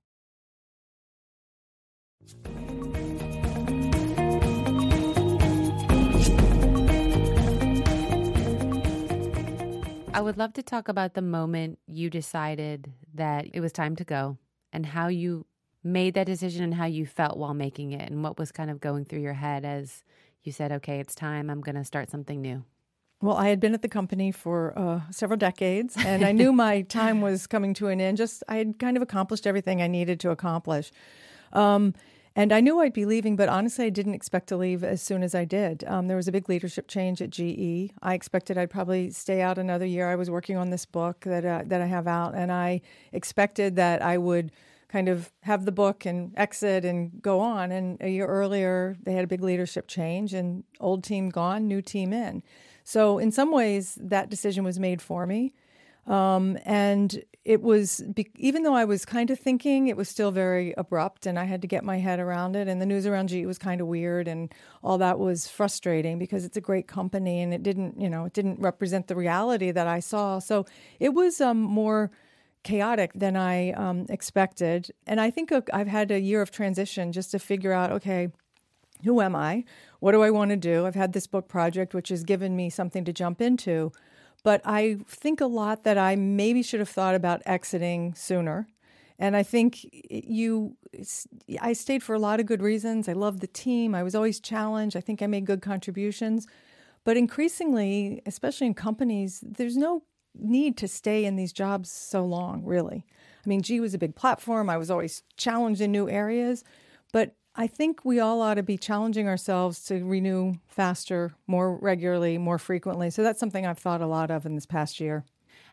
I 10.20 10.22
would 10.22 10.38
love 10.38 10.52
to 10.54 10.64
talk 10.64 10.90
about 10.90 11.14
the 11.14 11.22
moment 11.22 11.80
you 11.88 12.10
decided 12.10 12.92
that 13.14 13.46
it 13.54 13.62
was 13.62 13.72
time 13.72 13.96
to 13.96 14.04
go 14.04 14.38
and 14.74 14.86
how 14.86 15.08
you 15.08 15.46
made 15.82 16.14
that 16.16 16.26
decision 16.26 16.62
and 16.62 16.74
how 16.74 16.86
you 16.86 17.06
felt 17.06 17.38
while 17.38 17.54
making 17.54 17.94
it 17.94 18.12
and 18.12 18.22
what 18.22 18.38
was 18.38 18.52
kind 18.52 18.70
of 18.70 18.82
going 18.82 19.06
through 19.06 19.22
your 19.22 19.34
head 19.34 19.64
as 19.64 20.04
you 20.44 20.52
said, 20.52 20.74
okay, 20.74 21.00
it's 21.00 21.16
time, 21.16 21.50
I'm 21.50 21.62
going 21.62 21.76
to 21.76 21.86
start 21.86 22.10
something 22.10 22.42
new. 22.42 22.66
Well, 23.22 23.38
I 23.38 23.48
had 23.48 23.62
been 23.62 23.74
at 23.74 23.82
the 23.82 23.88
company 23.88 24.34
for 24.34 24.78
uh, 24.78 25.02
several 25.12 25.38
decades, 25.38 25.96
and 26.06 26.26
I 26.26 26.34
knew 26.34 26.52
my 26.52 26.82
time 26.82 27.22
was 27.22 27.48
coming 27.48 27.74
to 27.76 27.88
an 27.88 28.02
end. 28.02 28.18
Just 28.18 28.44
I 28.48 28.58
had 28.58 28.80
kind 28.80 28.98
of 28.98 29.04
accomplished 29.04 29.48
everything 29.48 29.82
I 29.82 29.88
needed 29.88 30.20
to 30.22 30.32
accomplish. 30.32 30.92
Um, 31.54 31.94
and 32.36 32.54
I 32.54 32.62
knew 32.62 32.80
I'd 32.80 32.94
be 32.94 33.06
leaving, 33.06 33.36
but 33.36 33.50
honestly, 33.50 33.86
I 33.86 33.90
didn't 33.90 34.14
expect 34.14 34.48
to 34.48 34.58
leave 34.58 34.84
as 34.84 35.02
soon 35.02 35.24
as 35.24 35.36
I 35.36 35.46
did. 35.46 35.84
Um, 35.86 36.08
there 36.08 36.16
was 36.16 36.28
a 36.28 36.32
big 36.32 36.48
leadership 36.48 36.88
change 36.88 37.22
at 37.22 37.32
GE. 37.32 37.92
I 38.02 38.14
expected 38.14 38.58
I'd 38.58 38.70
probably 38.70 39.10
stay 39.10 39.42
out 39.42 39.58
another 39.58 39.86
year. 39.86 40.10
I 40.10 40.16
was 40.16 40.30
working 40.30 40.56
on 40.56 40.70
this 40.70 40.86
book 40.86 41.22
that 41.26 41.44
uh, 41.44 41.64
that 41.66 41.82
I 41.82 41.88
have 41.88 42.08
out, 42.08 42.36
and 42.36 42.52
I 42.52 42.82
expected 43.12 43.76
that 43.76 44.02
I 44.02 44.18
would 44.18 44.52
kind 44.88 45.10
of 45.10 45.32
have 45.42 45.66
the 45.66 45.72
book 45.72 46.06
and 46.06 46.34
exit 46.38 46.86
and 46.86 47.22
go 47.22 47.40
on. 47.40 47.72
And 47.72 47.98
a 48.00 48.10
year 48.10 48.26
earlier, 48.26 48.96
they 49.04 49.14
had 49.14 49.24
a 49.24 49.28
big 49.28 49.44
leadership 49.44 49.88
change, 49.88 50.34
and 50.34 50.64
old 50.80 51.04
team 51.04 51.30
gone, 51.30 51.68
new 51.68 51.82
team 51.82 52.14
in. 52.14 52.44
So 52.84 53.18
in 53.18 53.32
some 53.32 53.52
ways, 53.52 53.98
that 54.00 54.30
decision 54.30 54.64
was 54.64 54.80
made 54.80 55.02
for 55.02 55.26
me. 55.26 55.54
Um, 56.10 56.58
and 56.66 57.24
it 57.46 57.62
was, 57.62 58.04
even 58.36 58.64
though 58.64 58.74
I 58.74 58.86
was 58.86 59.06
kind 59.06 59.30
of 59.30 59.40
thinking, 59.40 59.88
it 59.88 59.96
was 59.96 60.10
still 60.10 60.32
very 60.32 60.74
abrupt 60.76 61.26
and 61.26 61.40
I 61.40 61.46
had 61.46 61.62
to 61.62 61.68
get 61.68 61.84
my 61.84 62.00
head 62.00 62.20
around 62.20 62.56
it. 62.56 62.68
And 62.68 62.82
the 62.82 62.86
news 62.86 63.06
around 63.06 63.30
GE 63.30 63.46
was 63.46 63.58
kind 63.58 63.80
of 63.80 63.88
weird 63.88 64.28
and 64.28 64.54
all 64.84 64.98
that 64.98 65.20
was 65.20 65.48
frustrating 65.48 66.20
because 66.20 66.46
it's 66.46 66.58
a 66.58 66.62
great 66.62 66.88
company 66.88 67.42
and 67.42 67.54
it 67.54 67.64
didn't, 67.64 68.00
you 68.02 68.10
know, 68.10 68.26
it 68.26 68.34
didn't 68.34 68.60
represent 68.60 69.08
the 69.08 69.16
reality 69.16 69.72
that 69.72 69.88
I 69.88 70.00
saw. 70.00 70.40
So 70.40 70.66
it 71.00 71.10
was 71.10 71.40
um, 71.40 71.62
more 71.62 72.12
chaotic 72.64 73.14
than 73.14 73.38
I 73.38 73.72
um, 73.72 74.06
expected. 74.10 74.92
And 75.08 75.22
I 75.22 75.32
think 75.32 75.52
I've 75.72 75.88
had 75.88 76.12
a 76.12 76.20
year 76.20 76.42
of 76.42 76.52
transition 76.52 77.12
just 77.12 77.32
to 77.32 77.40
figure 77.40 77.72
out, 77.72 77.92
okay, 77.92 78.30
who 79.04 79.22
am 79.22 79.36
I? 79.36 79.64
What 80.00 80.12
do 80.12 80.24
I 80.24 80.32
want 80.32 80.52
to 80.52 80.58
do? 80.58 80.86
I've 80.86 80.96
had 80.96 81.14
this 81.14 81.28
book 81.28 81.48
project, 81.48 81.94
which 81.94 82.10
has 82.10 82.24
given 82.24 82.56
me 82.56 82.70
something 82.70 83.06
to 83.06 83.14
jump 83.14 83.42
into. 83.42 83.92
But 84.44 84.62
I 84.66 84.98
think 85.08 85.42
a 85.42 85.46
lot 85.46 85.84
that 85.84 85.98
I 85.98 86.16
maybe 86.16 86.64
should 86.64 86.80
have 86.80 86.90
thought 86.90 87.16
about 87.16 87.42
exiting 87.46 88.14
sooner. 88.14 88.68
And 89.18 89.36
I 89.36 89.44
think 89.44 89.86
you, 90.10 90.78
I 91.60 91.74
stayed 91.74 92.04
for 92.04 92.16
a 92.16 92.20
lot 92.20 92.40
of 92.40 92.46
good 92.46 92.62
reasons. 92.62 93.10
I 93.10 93.14
loved 93.14 93.42
the 93.42 93.48
team. 93.48 93.94
I 93.94 94.02
was 94.02 94.16
always 94.16 94.40
challenged. 94.40 94.96
I 94.96 95.02
think 95.02 95.22
I 95.22 95.28
made 95.28 95.46
good 95.46 95.62
contributions. 95.62 96.48
But 97.04 97.18
increasingly, 97.18 98.22
especially 98.26 98.68
in 98.68 98.76
companies, 98.76 99.44
there's 99.46 99.76
no 99.76 100.04
need 100.36 100.78
to 100.78 100.88
stay 100.88 101.26
in 101.26 101.36
these 101.36 101.52
jobs 101.52 101.92
so 101.92 102.24
long, 102.24 102.64
really. 102.64 103.06
I 103.46 103.50
mean, 103.50 103.62
G 103.62 103.80
was 103.82 103.94
a 103.94 103.98
big 103.98 104.16
platform. 104.16 104.70
I 104.70 104.78
was 104.78 104.90
always 104.90 105.24
challenged 105.36 105.82
in 105.82 105.92
new 105.92 106.10
areas. 106.10 106.64
But 107.12 107.36
I 107.60 107.68
think 107.68 108.06
we 108.06 108.22
all 108.22 108.42
ought 108.42 108.54
to 108.54 108.64
be 108.64 108.78
challenging 108.78 109.28
ourselves 109.28 109.84
to 109.88 110.02
renew 110.06 110.54
faster, 110.70 111.34
more 111.46 111.76
regularly, 111.76 112.38
more 112.38 112.58
frequently. 112.58 113.10
So 113.10 113.22
that's 113.22 113.38
something 113.38 113.66
I've 113.66 113.78
thought 113.78 114.00
a 114.00 114.08
lot 114.08 114.32
of 114.32 114.46
in 114.46 114.56
this 114.56 114.66
past 114.66 115.02
year. 115.02 115.26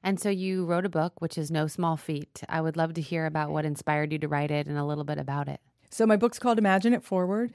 And 0.02 0.18
so 0.18 0.28
you 0.28 0.64
wrote 0.64 0.84
a 0.84 0.88
book, 0.88 1.20
which 1.20 1.38
is 1.38 1.48
no 1.48 1.68
small 1.68 1.96
feat. 1.96 2.42
I 2.48 2.60
would 2.60 2.76
love 2.76 2.94
to 2.94 3.00
hear 3.00 3.24
about 3.24 3.50
what 3.50 3.64
inspired 3.64 4.10
you 4.10 4.18
to 4.18 4.26
write 4.26 4.50
it 4.50 4.66
and 4.66 4.76
a 4.76 4.84
little 4.84 5.04
bit 5.04 5.16
about 5.16 5.46
it. 5.46 5.60
So 5.88 6.06
my 6.06 6.16
book's 6.16 6.40
called 6.40 6.58
Imagine 6.58 6.92
It 6.92 7.04
Forward. 7.04 7.52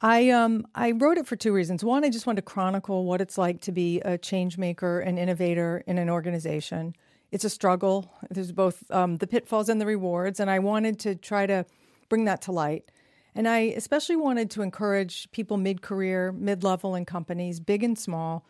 I 0.00 0.30
um 0.30 0.66
I 0.74 0.92
wrote 0.92 1.18
it 1.18 1.26
for 1.26 1.36
two 1.36 1.52
reasons. 1.52 1.84
One, 1.84 2.06
I 2.06 2.08
just 2.08 2.26
wanted 2.26 2.40
to 2.40 2.50
chronicle 2.50 3.04
what 3.04 3.20
it's 3.20 3.36
like 3.36 3.60
to 3.60 3.72
be 3.72 4.00
a 4.00 4.16
change 4.16 4.56
maker, 4.56 5.00
an 5.00 5.18
innovator 5.18 5.84
in 5.86 5.98
an 5.98 6.08
organization. 6.08 6.96
It's 7.32 7.44
a 7.44 7.50
struggle. 7.50 8.10
There's 8.30 8.50
both 8.50 8.90
um, 8.90 9.16
the 9.18 9.26
pitfalls 9.26 9.68
and 9.68 9.78
the 9.78 9.86
rewards, 9.86 10.40
and 10.40 10.50
I 10.50 10.58
wanted 10.60 10.98
to 11.00 11.14
try 11.14 11.44
to 11.44 11.66
bring 12.08 12.24
that 12.24 12.40
to 12.42 12.52
light. 12.52 12.90
And 13.34 13.48
I 13.48 13.58
especially 13.58 14.16
wanted 14.16 14.50
to 14.52 14.62
encourage 14.62 15.30
people 15.32 15.56
mid 15.56 15.82
career, 15.82 16.32
mid 16.32 16.62
level 16.62 16.94
in 16.94 17.04
companies, 17.04 17.60
big 17.60 17.82
and 17.82 17.98
small, 17.98 18.46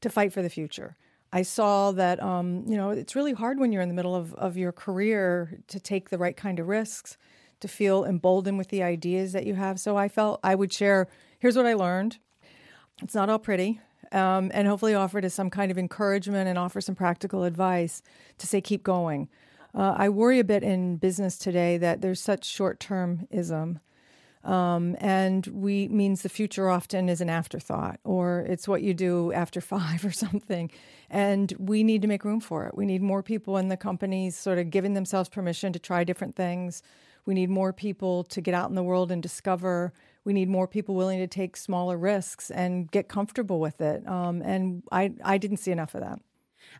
to 0.00 0.10
fight 0.10 0.32
for 0.32 0.42
the 0.42 0.50
future. 0.50 0.96
I 1.32 1.42
saw 1.42 1.92
that 1.92 2.22
um, 2.22 2.64
you 2.66 2.76
know 2.76 2.90
it's 2.90 3.16
really 3.16 3.32
hard 3.32 3.58
when 3.58 3.72
you're 3.72 3.82
in 3.82 3.88
the 3.88 3.94
middle 3.94 4.14
of, 4.14 4.34
of 4.34 4.56
your 4.56 4.72
career 4.72 5.60
to 5.68 5.80
take 5.80 6.10
the 6.10 6.18
right 6.18 6.36
kind 6.36 6.58
of 6.58 6.68
risks, 6.68 7.18
to 7.60 7.68
feel 7.68 8.04
emboldened 8.04 8.58
with 8.58 8.68
the 8.68 8.82
ideas 8.82 9.32
that 9.32 9.44
you 9.44 9.54
have. 9.54 9.80
So 9.80 9.96
I 9.96 10.08
felt 10.08 10.40
I 10.42 10.54
would 10.54 10.72
share. 10.72 11.08
Here's 11.40 11.56
what 11.56 11.66
I 11.66 11.74
learned. 11.74 12.18
It's 13.02 13.14
not 13.14 13.28
all 13.28 13.38
pretty, 13.38 13.80
um, 14.12 14.50
and 14.54 14.66
hopefully 14.66 14.94
offer 14.94 15.20
to 15.20 15.30
some 15.30 15.50
kind 15.50 15.70
of 15.70 15.78
encouragement 15.78 16.48
and 16.48 16.58
offer 16.58 16.80
some 16.80 16.94
practical 16.94 17.44
advice 17.44 18.02
to 18.38 18.46
say 18.46 18.60
keep 18.60 18.82
going. 18.82 19.28
Uh, 19.74 19.94
I 19.96 20.08
worry 20.08 20.38
a 20.38 20.44
bit 20.44 20.62
in 20.62 20.96
business 20.96 21.36
today 21.36 21.76
that 21.76 22.00
there's 22.00 22.20
such 22.20 22.44
short 22.44 22.80
termism 22.80 23.80
um, 24.48 24.96
and 24.98 25.46
we 25.48 25.88
means 25.88 26.22
the 26.22 26.30
future 26.30 26.70
often 26.70 27.10
is 27.10 27.20
an 27.20 27.28
afterthought 27.28 28.00
or 28.02 28.46
it's 28.48 28.66
what 28.66 28.82
you 28.82 28.94
do 28.94 29.30
after 29.32 29.60
five 29.76 30.04
or 30.04 30.10
something. 30.10 30.70
And 31.10 31.52
we 31.58 31.84
need 31.84 32.02
to 32.02 32.08
make 32.08 32.24
room 32.24 32.40
for 32.40 32.66
it. 32.66 32.74
We 32.74 32.86
need 32.86 33.02
more 33.02 33.22
people 33.22 33.58
in 33.58 33.68
the 33.68 33.76
companies 33.76 34.36
sort 34.36 34.58
of 34.58 34.70
giving 34.70 34.94
themselves 34.94 35.28
permission 35.28 35.72
to 35.74 35.78
try 35.78 36.02
different 36.02 36.34
things. 36.34 36.82
We 37.26 37.34
need 37.34 37.50
more 37.50 37.74
people 37.74 38.24
to 38.24 38.40
get 38.40 38.54
out 38.54 38.70
in 38.70 38.74
the 38.74 38.82
world 38.82 39.12
and 39.12 39.22
discover. 39.22 39.92
We 40.24 40.32
need 40.32 40.48
more 40.48 40.66
people 40.66 40.94
willing 40.94 41.18
to 41.18 41.26
take 41.26 41.54
smaller 41.56 41.98
risks 41.98 42.50
and 42.50 42.90
get 42.90 43.08
comfortable 43.08 43.60
with 43.60 43.82
it. 43.82 44.06
Um, 44.08 44.40
and 44.40 44.82
I, 44.90 45.12
I 45.22 45.36
didn't 45.36 45.58
see 45.58 45.72
enough 45.72 45.94
of 45.94 46.00
that. 46.00 46.20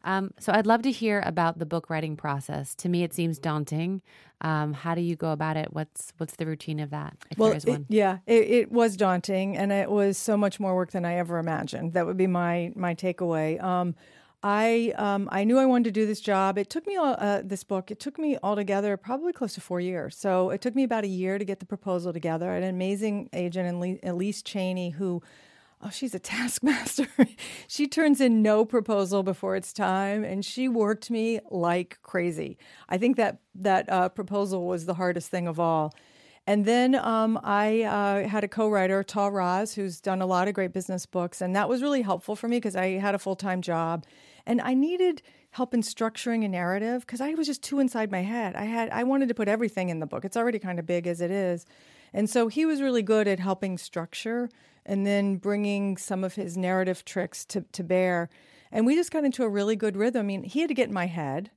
Um, 0.04 0.32
so 0.38 0.52
I'd 0.52 0.66
love 0.66 0.82
to 0.82 0.90
hear 0.90 1.22
about 1.24 1.58
the 1.58 1.66
book 1.66 1.90
writing 1.90 2.16
process. 2.16 2.74
To 2.76 2.88
me, 2.88 3.02
it 3.02 3.14
seems 3.14 3.38
daunting. 3.38 4.02
Um, 4.40 4.72
how 4.72 4.94
do 4.94 5.00
you 5.00 5.16
go 5.16 5.32
about 5.32 5.56
it? 5.56 5.72
What's 5.72 6.12
what's 6.18 6.36
the 6.36 6.46
routine 6.46 6.78
of 6.80 6.90
that? 6.90 7.16
well, 7.36 7.52
it, 7.52 7.84
yeah, 7.88 8.18
it, 8.26 8.50
it, 8.50 8.72
was 8.72 8.96
daunting, 8.96 9.56
and 9.56 9.72
it 9.72 9.90
was 9.90 10.16
so 10.16 10.36
much 10.36 10.60
more 10.60 10.76
work 10.76 10.92
than 10.92 11.04
I 11.04 11.16
ever 11.16 11.38
imagined. 11.38 11.94
That 11.94 12.06
would 12.06 12.16
be 12.16 12.28
my 12.28 12.72
my 12.76 12.94
takeaway. 12.94 13.60
Um, 13.62 13.96
I 14.42 14.94
um, 14.96 15.28
I 15.32 15.42
knew 15.42 15.58
I 15.58 15.66
wanted 15.66 15.84
to 15.84 15.90
do 15.90 16.06
this 16.06 16.20
job. 16.20 16.58
It 16.58 16.70
took 16.70 16.86
me 16.86 16.96
uh, 16.96 17.42
this 17.44 17.64
book. 17.64 17.90
It 17.90 17.98
took 17.98 18.18
me 18.18 18.38
altogether 18.40 18.96
probably 18.96 19.32
close 19.32 19.54
to 19.54 19.60
four 19.60 19.80
years. 19.80 20.16
So 20.16 20.50
it 20.50 20.60
took 20.60 20.76
me 20.76 20.84
about 20.84 21.02
a 21.02 21.08
year 21.08 21.38
to 21.38 21.44
get 21.44 21.58
the 21.58 21.66
proposal 21.66 22.12
together. 22.12 22.50
I 22.50 22.54
had 22.54 22.62
an 22.62 22.70
amazing 22.70 23.30
agent, 23.32 23.68
Elyse 24.04 24.44
Cheney, 24.44 24.90
who 24.90 25.22
oh, 25.82 25.90
she's 25.90 26.14
a 26.14 26.18
taskmaster. 26.18 27.08
she 27.66 27.86
turns 27.86 28.20
in 28.20 28.42
no 28.42 28.64
proposal 28.64 29.22
before 29.22 29.56
it's 29.56 29.72
time, 29.72 30.24
and 30.24 30.44
she 30.44 30.68
worked 30.68 31.10
me 31.10 31.40
like 31.50 31.98
crazy. 32.02 32.58
I 32.88 32.98
think 32.98 33.16
that 33.16 33.40
that 33.54 33.90
uh, 33.90 34.08
proposal 34.08 34.66
was 34.66 34.86
the 34.86 34.94
hardest 34.94 35.30
thing 35.30 35.48
of 35.48 35.58
all. 35.58 35.94
And 36.46 36.64
then 36.64 36.94
um, 36.94 37.38
I 37.44 37.82
uh, 37.82 38.26
had 38.26 38.42
a 38.42 38.48
co-writer, 38.48 39.02
Tahl 39.02 39.30
Raz, 39.30 39.74
who's 39.74 40.00
done 40.00 40.22
a 40.22 40.26
lot 40.26 40.48
of 40.48 40.54
great 40.54 40.72
business 40.72 41.04
books, 41.04 41.42
and 41.42 41.54
that 41.54 41.68
was 41.68 41.82
really 41.82 42.00
helpful 42.00 42.36
for 42.36 42.48
me 42.48 42.56
because 42.56 42.74
I 42.74 42.92
had 42.92 43.14
a 43.14 43.18
full-time 43.18 43.60
job, 43.60 44.06
and 44.46 44.60
I 44.62 44.72
needed 44.72 45.20
help 45.50 45.74
in 45.74 45.82
structuring 45.82 46.44
a 46.44 46.48
narrative 46.48 47.02
because 47.02 47.20
I 47.20 47.34
was 47.34 47.46
just 47.46 47.62
too 47.62 47.80
inside 47.80 48.10
my 48.10 48.22
head. 48.22 48.54
I 48.56 48.64
had 48.64 48.88
I 48.90 49.02
wanted 49.02 49.28
to 49.28 49.34
put 49.34 49.48
everything 49.48 49.90
in 49.90 49.98
the 49.98 50.06
book. 50.06 50.24
It's 50.24 50.36
already 50.38 50.58
kind 50.58 50.78
of 50.78 50.86
big 50.86 51.06
as 51.06 51.20
it 51.20 51.30
is, 51.30 51.66
and 52.14 52.30
so 52.30 52.48
he 52.48 52.64
was 52.64 52.80
really 52.80 53.02
good 53.02 53.28
at 53.28 53.40
helping 53.40 53.76
structure 53.76 54.48
and 54.88 55.06
then 55.06 55.36
bringing 55.36 55.98
some 55.98 56.24
of 56.24 56.34
his 56.34 56.56
narrative 56.56 57.04
tricks 57.04 57.44
to, 57.44 57.60
to 57.72 57.84
bear. 57.84 58.30
And 58.72 58.86
we 58.86 58.96
just 58.96 59.12
got 59.12 59.24
into 59.24 59.44
a 59.44 59.48
really 59.48 59.76
good 59.76 59.96
rhythm. 59.96 60.20
I 60.20 60.24
mean, 60.24 60.42
he 60.42 60.60
had 60.60 60.68
to 60.68 60.74
get 60.74 60.88
in 60.88 60.94
my 60.94 61.06
head, 61.06 61.50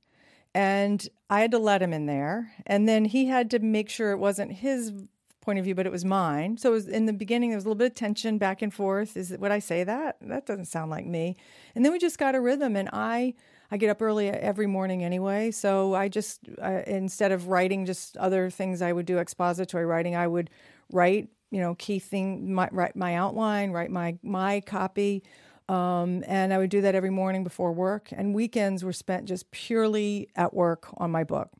and 0.54 1.08
I 1.30 1.40
had 1.40 1.50
to 1.52 1.58
let 1.58 1.82
him 1.82 1.92
in 1.92 2.06
there. 2.06 2.52
And 2.66 2.88
then 2.88 3.06
he 3.06 3.26
had 3.26 3.50
to 3.50 3.58
make 3.58 3.88
sure 3.88 4.12
it 4.12 4.18
wasn't 4.18 4.52
his 4.52 4.92
point 5.40 5.58
of 5.58 5.64
view, 5.64 5.74
but 5.74 5.86
it 5.86 5.92
was 5.92 6.04
mine. 6.04 6.58
So 6.58 6.70
it 6.70 6.74
was 6.74 6.88
in 6.88 7.06
the 7.06 7.12
beginning, 7.12 7.50
there 7.50 7.56
was 7.56 7.64
a 7.64 7.68
little 7.68 7.78
bit 7.78 7.92
of 7.92 7.96
tension 7.96 8.38
back 8.38 8.62
and 8.62 8.72
forth. 8.72 9.16
Is 9.16 9.34
would 9.36 9.50
I 9.50 9.58
say 9.58 9.82
that? 9.82 10.18
That 10.20 10.46
doesn't 10.46 10.66
sound 10.66 10.90
like 10.90 11.06
me. 11.06 11.36
And 11.74 11.84
then 11.84 11.90
we 11.90 11.98
just 11.98 12.18
got 12.18 12.34
a 12.34 12.40
rhythm, 12.40 12.76
and 12.76 12.88
I. 12.92 13.34
I 13.70 13.78
get 13.78 13.88
up 13.88 14.02
early 14.02 14.28
every 14.28 14.66
morning 14.66 15.02
anyway, 15.02 15.50
so 15.50 15.94
I 15.94 16.08
just 16.08 16.40
uh, 16.62 16.82
instead 16.86 17.32
of 17.32 17.48
writing 17.48 17.86
just 17.86 18.18
other 18.18 18.50
things 18.50 18.82
I 18.82 18.92
would 18.92 19.06
do 19.06 19.16
expository 19.16 19.86
writing, 19.86 20.14
I 20.14 20.26
would 20.26 20.50
write 20.92 21.30
you 21.52 21.60
know, 21.60 21.74
key 21.74 21.98
thing, 21.98 22.52
my, 22.52 22.68
write 22.72 22.96
my 22.96 23.14
outline, 23.14 23.70
write 23.72 23.90
my 23.90 24.16
my 24.22 24.60
copy, 24.60 25.22
um, 25.68 26.24
and 26.26 26.52
I 26.52 26.58
would 26.58 26.70
do 26.70 26.80
that 26.80 26.94
every 26.94 27.10
morning 27.10 27.44
before 27.44 27.72
work. 27.72 28.08
And 28.10 28.34
weekends 28.34 28.82
were 28.82 28.94
spent 28.94 29.26
just 29.26 29.50
purely 29.50 30.28
at 30.34 30.54
work 30.54 30.88
on 30.96 31.10
my 31.10 31.24
book. 31.24 31.50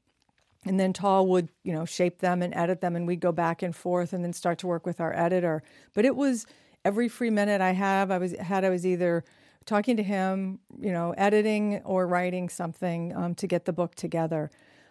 And 0.64 0.81
then 0.81 0.94
Tahl 0.94 1.26
would, 1.26 1.50
you 1.62 1.74
know, 1.74 1.85
shape 1.85 2.20
them 2.20 2.40
and 2.40 2.55
edit 2.55 2.81
them, 2.81 2.96
and 2.96 3.07
we'd 3.07 3.20
go 3.20 3.33
back 3.33 3.62
and 3.62 3.76
forth, 3.76 4.14
and 4.14 4.24
then 4.24 4.33
start 4.33 4.59
to 4.61 4.66
work 4.66 4.87
with 4.87 4.98
our 4.98 5.12
editor. 5.12 5.62
But 5.92 6.07
it 6.07 6.16
was 6.16 6.46
every 6.87 7.09
free 7.09 7.31
minute 7.31 7.61
I 7.61 7.72
have, 7.72 8.11
I 8.11 8.16
was 8.16 8.33
had 8.33 8.64
I 8.64 8.70
was 8.70 8.87
either 8.87 9.24
talking 9.66 9.98
to 9.98 10.02
him, 10.02 10.59
you 10.81 10.90
know, 10.90 11.12
editing 11.18 11.83
or 11.85 12.07
writing 12.07 12.48
something 12.48 13.14
um, 13.14 13.35
to 13.35 13.46
get 13.46 13.66
the 13.66 13.72
book 13.74 13.94
together. 13.94 14.50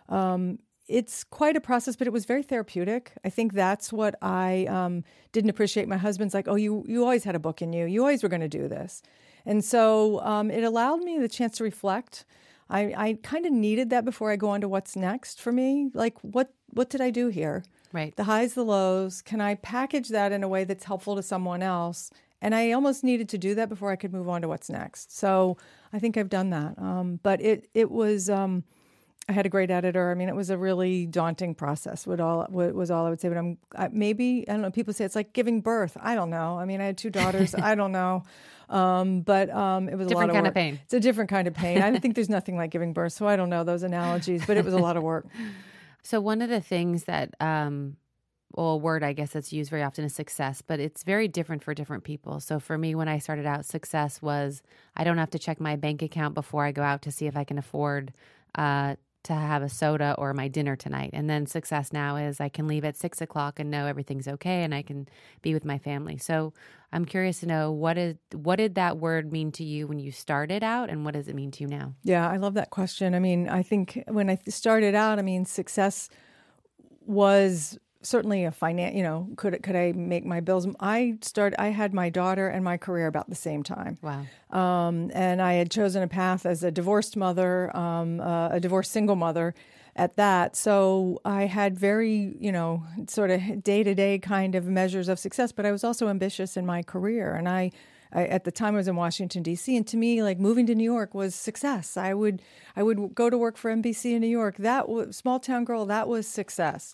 Um, 0.09 0.59
it's 0.91 1.23
quite 1.23 1.55
a 1.55 1.61
process, 1.61 1.95
but 1.95 2.05
it 2.05 2.13
was 2.13 2.25
very 2.25 2.43
therapeutic. 2.43 3.13
I 3.23 3.29
think 3.29 3.53
that's 3.53 3.93
what 3.93 4.15
I 4.21 4.65
um, 4.65 5.03
didn't 5.31 5.49
appreciate. 5.49 5.87
My 5.87 5.97
husband's 5.97 6.33
like, 6.33 6.47
"Oh, 6.47 6.55
you 6.55 6.83
you 6.87 7.03
always 7.03 7.23
had 7.23 7.35
a 7.35 7.39
book 7.39 7.61
in 7.61 7.73
you. 7.73 7.85
You 7.85 8.01
always 8.01 8.21
were 8.21 8.29
going 8.29 8.41
to 8.41 8.49
do 8.49 8.67
this," 8.67 9.01
and 9.45 9.63
so 9.63 10.19
um, 10.21 10.51
it 10.51 10.63
allowed 10.63 11.01
me 11.01 11.17
the 11.17 11.29
chance 11.29 11.57
to 11.57 11.63
reflect. 11.63 12.25
I, 12.69 12.93
I 12.95 13.17
kind 13.21 13.45
of 13.45 13.51
needed 13.51 13.89
that 13.89 14.05
before 14.05 14.31
I 14.31 14.37
go 14.37 14.49
on 14.49 14.61
to 14.61 14.69
what's 14.69 14.95
next 14.95 15.41
for 15.41 15.51
me. 15.51 15.89
Like, 15.93 16.17
what 16.21 16.53
what 16.67 16.89
did 16.89 17.01
I 17.01 17.09
do 17.09 17.27
here? 17.27 17.63
Right. 17.93 18.15
The 18.15 18.23
highs, 18.25 18.53
the 18.53 18.63
lows. 18.63 19.21
Can 19.21 19.41
I 19.41 19.55
package 19.55 20.09
that 20.09 20.31
in 20.31 20.43
a 20.43 20.47
way 20.47 20.63
that's 20.63 20.85
helpful 20.85 21.15
to 21.15 21.23
someone 21.23 21.61
else? 21.61 22.11
And 22.41 22.55
I 22.55 22.71
almost 22.71 23.03
needed 23.03 23.29
to 23.29 23.37
do 23.37 23.53
that 23.55 23.69
before 23.69 23.91
I 23.91 23.95
could 23.97 24.13
move 24.13 24.29
on 24.29 24.41
to 24.41 24.47
what's 24.47 24.69
next. 24.69 25.15
So 25.15 25.57
I 25.93 25.99
think 25.99 26.17
I've 26.17 26.29
done 26.29 26.49
that. 26.51 26.77
Um, 26.77 27.19
but 27.23 27.41
it 27.41 27.69
it 27.73 27.91
was. 27.91 28.29
Um, 28.29 28.63
I 29.29 29.33
had 29.33 29.45
a 29.45 29.49
great 29.49 29.71
editor. 29.71 30.11
I 30.11 30.15
mean, 30.15 30.29
it 30.29 30.35
was 30.35 30.49
a 30.49 30.57
really 30.57 31.05
daunting 31.05 31.55
process. 31.55 32.05
What 32.05 32.19
all 32.19 32.45
was 32.49 32.91
all 32.91 33.05
I 33.05 33.09
would 33.09 33.21
say. 33.21 33.29
But 33.29 33.37
I'm 33.37 33.57
I, 33.75 33.87
maybe 33.89 34.45
I 34.47 34.53
don't 34.53 34.61
know. 34.61 34.71
People 34.71 34.93
say 34.93 35.05
it's 35.05 35.15
like 35.15 35.33
giving 35.33 35.61
birth. 35.61 35.95
I 35.99 36.15
don't 36.15 36.29
know. 36.29 36.59
I 36.59 36.65
mean, 36.65 36.81
I 36.81 36.85
had 36.85 36.97
two 36.97 37.09
daughters. 37.09 37.55
I 37.55 37.75
don't 37.75 37.91
know. 37.91 38.23
Um, 38.71 39.19
but 39.19 39.49
um, 39.49 39.89
it 39.89 39.97
was 39.97 40.07
different 40.07 40.11
a 40.11 40.15
lot 40.15 40.29
of 40.29 40.33
kind 40.33 40.43
work. 40.45 40.51
of 40.51 40.55
pain. 40.55 40.79
It's 40.85 40.93
a 40.93 40.99
different 41.01 41.29
kind 41.29 41.45
of 41.45 41.53
pain. 41.53 41.81
I 41.81 41.99
think 41.99 42.15
there's 42.15 42.29
nothing 42.29 42.55
like 42.55 42.71
giving 42.71 42.93
birth. 42.93 43.11
So 43.11 43.27
I 43.27 43.35
don't 43.35 43.49
know 43.49 43.65
those 43.65 43.83
analogies, 43.83 44.45
but 44.47 44.55
it 44.55 44.63
was 44.63 44.73
a 44.73 44.77
lot 44.77 44.95
of 44.95 45.03
work. 45.03 45.27
So 46.03 46.19
one 46.19 46.41
of 46.41 46.49
the 46.49 46.61
things 46.61 47.03
that 47.03 47.35
um, 47.39 47.97
well, 48.55 48.71
a 48.71 48.77
word 48.77 49.03
I 49.03 49.13
guess 49.13 49.31
that's 49.31 49.53
used 49.53 49.69
very 49.69 49.83
often 49.83 50.03
is 50.03 50.13
success, 50.13 50.61
but 50.61 50.79
it's 50.79 51.03
very 51.03 51.27
different 51.27 51.63
for 51.63 51.73
different 51.73 52.03
people. 52.03 52.39
So 52.39 52.59
for 52.59 52.77
me, 52.77 52.95
when 52.95 53.07
I 53.07 53.19
started 53.19 53.45
out, 53.45 53.65
success 53.65 54.21
was 54.21 54.61
I 54.95 55.03
don't 55.03 55.17
have 55.17 55.29
to 55.31 55.39
check 55.39 55.59
my 55.59 55.75
bank 55.75 56.01
account 56.01 56.33
before 56.33 56.65
I 56.65 56.71
go 56.71 56.81
out 56.81 57.01
to 57.03 57.11
see 57.11 57.27
if 57.27 57.37
I 57.37 57.43
can 57.43 57.57
afford 57.57 58.13
uh, 58.55 58.95
to 59.23 59.33
have 59.33 59.61
a 59.61 59.69
soda 59.69 60.15
or 60.17 60.33
my 60.33 60.47
dinner 60.47 60.75
tonight. 60.75 61.11
And 61.13 61.29
then 61.29 61.45
success 61.45 61.93
now 61.93 62.15
is 62.15 62.39
I 62.39 62.49
can 62.49 62.67
leave 62.67 62.83
at 62.83 62.97
six 62.97 63.21
o'clock 63.21 63.59
and 63.59 63.69
know 63.69 63.85
everything's 63.85 64.27
okay 64.27 64.63
and 64.63 64.73
I 64.73 64.81
can 64.81 65.07
be 65.41 65.53
with 65.53 65.63
my 65.65 65.77
family. 65.77 66.17
So 66.17 66.53
I'm 66.91 67.05
curious 67.05 67.39
to 67.41 67.45
know 67.45 67.71
what 67.71 67.97
is 67.97 68.15
what 68.33 68.57
did 68.57 68.75
that 68.75 68.97
word 68.97 69.31
mean 69.31 69.51
to 69.53 69.63
you 69.63 69.87
when 69.87 69.99
you 69.99 70.11
started 70.11 70.63
out 70.63 70.89
and 70.89 71.05
what 71.05 71.13
does 71.13 71.27
it 71.27 71.35
mean 71.35 71.51
to 71.51 71.63
you 71.63 71.67
now? 71.67 71.93
Yeah, 72.03 72.29
I 72.29 72.37
love 72.37 72.55
that 72.55 72.69
question. 72.69 73.13
I 73.13 73.19
mean, 73.19 73.47
I 73.47 73.63
think 73.63 74.03
when 74.07 74.29
I 74.29 74.37
started 74.47 74.95
out, 74.95 75.19
I 75.19 75.21
mean, 75.21 75.45
success 75.45 76.09
was 77.05 77.77
certainly 78.01 78.45
a 78.45 78.51
finance 78.51 78.95
you 78.95 79.03
know 79.03 79.27
could 79.35 79.61
could 79.63 79.75
i 79.75 79.91
make 79.91 80.25
my 80.25 80.39
bills 80.39 80.67
i 80.79 81.15
started 81.21 81.59
i 81.59 81.67
had 81.67 81.93
my 81.93 82.09
daughter 82.09 82.47
and 82.47 82.63
my 82.63 82.77
career 82.77 83.07
about 83.07 83.29
the 83.29 83.35
same 83.35 83.63
time 83.63 83.97
wow 84.01 84.25
um, 84.57 85.11
and 85.13 85.41
i 85.41 85.53
had 85.53 85.69
chosen 85.69 86.01
a 86.03 86.07
path 86.07 86.45
as 86.45 86.63
a 86.63 86.71
divorced 86.71 87.15
mother 87.15 87.75
um, 87.75 88.19
uh, 88.19 88.49
a 88.49 88.59
divorced 88.59 88.91
single 88.91 89.15
mother 89.15 89.53
at 89.95 90.15
that 90.15 90.55
so 90.55 91.19
i 91.25 91.45
had 91.45 91.77
very 91.77 92.35
you 92.39 92.51
know 92.51 92.83
sort 93.07 93.29
of 93.29 93.63
day-to-day 93.63 94.17
kind 94.19 94.55
of 94.55 94.65
measures 94.65 95.07
of 95.07 95.19
success 95.19 95.51
but 95.51 95.65
i 95.65 95.71
was 95.71 95.83
also 95.83 96.07
ambitious 96.07 96.57
in 96.57 96.65
my 96.65 96.81
career 96.81 97.33
and 97.33 97.47
i 97.47 97.71
I, 98.13 98.25
at 98.25 98.43
the 98.43 98.51
time 98.51 98.73
I 98.73 98.77
was 98.77 98.87
in 98.87 98.95
Washington 98.95 99.41
D.C. 99.41 99.75
and 99.75 99.87
to 99.87 99.95
me 99.95 100.21
like 100.21 100.37
moving 100.37 100.65
to 100.67 100.75
New 100.75 100.83
York 100.83 101.13
was 101.13 101.33
success. 101.33 101.95
I 101.95 102.13
would 102.13 102.41
I 102.75 102.83
would 102.83 103.15
go 103.15 103.29
to 103.29 103.37
work 103.37 103.57
for 103.57 103.73
NBC 103.73 104.13
in 104.13 104.21
New 104.21 104.27
York. 104.27 104.57
That 104.57 104.89
was 104.89 105.15
small 105.15 105.39
town 105.39 105.63
girl. 105.63 105.85
That 105.85 106.07
was 106.07 106.27
success. 106.27 106.93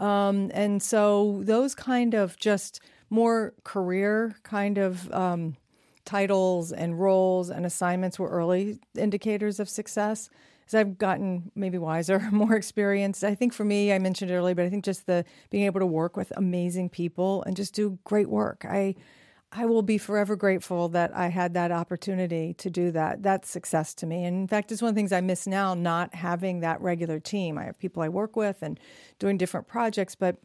Um, 0.00 0.50
and 0.54 0.82
so 0.82 1.42
those 1.44 1.74
kind 1.74 2.14
of 2.14 2.36
just 2.38 2.80
more 3.10 3.52
career 3.64 4.34
kind 4.42 4.78
of 4.78 5.12
um, 5.12 5.56
titles 6.04 6.72
and 6.72 6.98
roles 6.98 7.50
and 7.50 7.66
assignments 7.66 8.18
were 8.18 8.28
early 8.28 8.78
indicators 8.96 9.60
of 9.60 9.68
success. 9.68 10.30
As 10.66 10.74
I've 10.74 10.98
gotten 10.98 11.52
maybe 11.54 11.78
wiser, 11.78 12.20
more 12.32 12.54
experienced, 12.54 13.22
I 13.24 13.34
think 13.34 13.52
for 13.52 13.64
me, 13.64 13.92
I 13.92 13.98
mentioned 13.98 14.30
it 14.30 14.34
earlier, 14.34 14.54
but 14.54 14.64
I 14.64 14.70
think 14.70 14.84
just 14.84 15.06
the 15.06 15.24
being 15.50 15.64
able 15.64 15.80
to 15.80 15.86
work 15.86 16.16
with 16.16 16.32
amazing 16.36 16.88
people 16.88 17.42
and 17.42 17.54
just 17.54 17.74
do 17.74 17.98
great 18.04 18.30
work. 18.30 18.64
I 18.66 18.94
I 19.52 19.66
will 19.66 19.82
be 19.82 19.98
forever 19.98 20.36
grateful 20.36 20.88
that 20.90 21.14
I 21.14 21.28
had 21.28 21.54
that 21.54 21.72
opportunity 21.72 22.54
to 22.54 22.70
do 22.70 22.92
that. 22.92 23.22
That's 23.22 23.50
success 23.50 23.94
to 23.94 24.06
me. 24.06 24.24
And 24.24 24.36
in 24.36 24.46
fact, 24.46 24.70
it's 24.70 24.80
one 24.80 24.90
of 24.90 24.94
the 24.94 24.98
things 25.00 25.12
I 25.12 25.20
miss 25.20 25.46
now 25.46 25.74
not 25.74 26.14
having 26.14 26.60
that 26.60 26.80
regular 26.80 27.18
team. 27.18 27.58
I 27.58 27.64
have 27.64 27.78
people 27.78 28.02
I 28.02 28.08
work 28.08 28.36
with 28.36 28.62
and 28.62 28.78
doing 29.18 29.36
different 29.36 29.66
projects, 29.66 30.14
but 30.14 30.36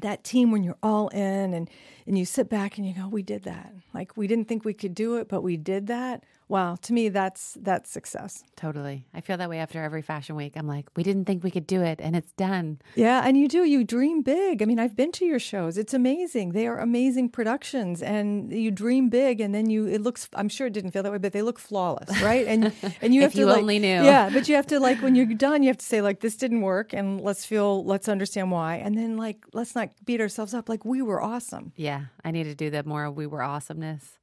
that 0.00 0.24
team 0.24 0.50
when 0.50 0.64
you're 0.64 0.78
all 0.82 1.08
in 1.08 1.52
and 1.52 1.68
and 2.06 2.18
you 2.18 2.24
sit 2.24 2.48
back 2.48 2.78
and 2.78 2.86
you 2.86 2.94
go 2.94 3.06
we 3.08 3.22
did 3.22 3.42
that 3.42 3.72
like 3.92 4.16
we 4.16 4.26
didn't 4.26 4.48
think 4.48 4.64
we 4.64 4.72
could 4.72 4.94
do 4.94 5.16
it 5.16 5.28
but 5.28 5.42
we 5.42 5.56
did 5.56 5.86
that 5.86 6.24
wow, 6.48 6.76
to 6.82 6.92
me, 6.92 7.08
that's 7.08 7.56
that's 7.60 7.90
success. 7.90 8.44
Totally. 8.56 9.06
I 9.14 9.20
feel 9.20 9.36
that 9.36 9.48
way 9.48 9.58
after 9.58 9.82
every 9.82 10.02
fashion 10.02 10.36
week. 10.36 10.52
I'm 10.56 10.66
like, 10.66 10.88
we 10.96 11.02
didn't 11.02 11.24
think 11.24 11.42
we 11.42 11.50
could 11.50 11.66
do 11.66 11.82
it, 11.82 12.00
and 12.00 12.14
it's 12.14 12.32
done. 12.32 12.80
Yeah, 12.94 13.22
and 13.24 13.36
you 13.36 13.48
do. 13.48 13.64
You 13.64 13.84
dream 13.84 14.22
big. 14.22 14.62
I 14.62 14.64
mean, 14.64 14.78
I've 14.78 14.96
been 14.96 15.12
to 15.12 15.24
your 15.24 15.38
shows. 15.38 15.78
It's 15.78 15.94
amazing. 15.94 16.52
They 16.52 16.66
are 16.66 16.78
amazing 16.78 17.30
productions, 17.30 18.02
and 18.02 18.52
you 18.52 18.70
dream 18.70 19.08
big, 19.08 19.40
and 19.40 19.54
then 19.54 19.70
you. 19.70 19.86
It 19.86 20.02
looks. 20.02 20.28
I'm 20.34 20.48
sure 20.48 20.66
it 20.66 20.72
didn't 20.72 20.92
feel 20.92 21.02
that 21.02 21.12
way, 21.12 21.18
but 21.18 21.32
they 21.32 21.42
look 21.42 21.58
flawless, 21.58 22.20
right? 22.22 22.46
And 22.46 22.72
and 23.00 23.14
you 23.14 23.22
have 23.22 23.32
to 23.32 23.38
you 23.38 23.46
like, 23.46 23.58
only 23.58 23.78
knew. 23.78 24.02
Yeah, 24.04 24.30
but 24.32 24.48
you 24.48 24.54
have 24.56 24.66
to 24.68 24.80
like 24.80 24.98
when 25.02 25.14
you're 25.14 25.26
done, 25.26 25.62
you 25.62 25.68
have 25.68 25.78
to 25.78 25.86
say 25.86 26.02
like 26.02 26.20
this 26.20 26.36
didn't 26.36 26.60
work, 26.62 26.92
and 26.92 27.20
let's 27.20 27.44
feel. 27.44 27.84
Let's 27.84 28.08
understand 28.08 28.50
why, 28.50 28.76
and 28.76 28.96
then 28.96 29.16
like 29.16 29.44
let's 29.52 29.74
not 29.74 29.90
beat 30.04 30.20
ourselves 30.20 30.54
up. 30.54 30.68
Like 30.68 30.84
we 30.84 31.02
were 31.02 31.22
awesome. 31.22 31.72
Yeah, 31.76 32.06
I 32.24 32.30
need 32.30 32.44
to 32.44 32.54
do 32.54 32.70
that 32.70 32.86
more. 32.86 33.10
We 33.10 33.26
were 33.26 33.42
awesomeness. 33.42 34.18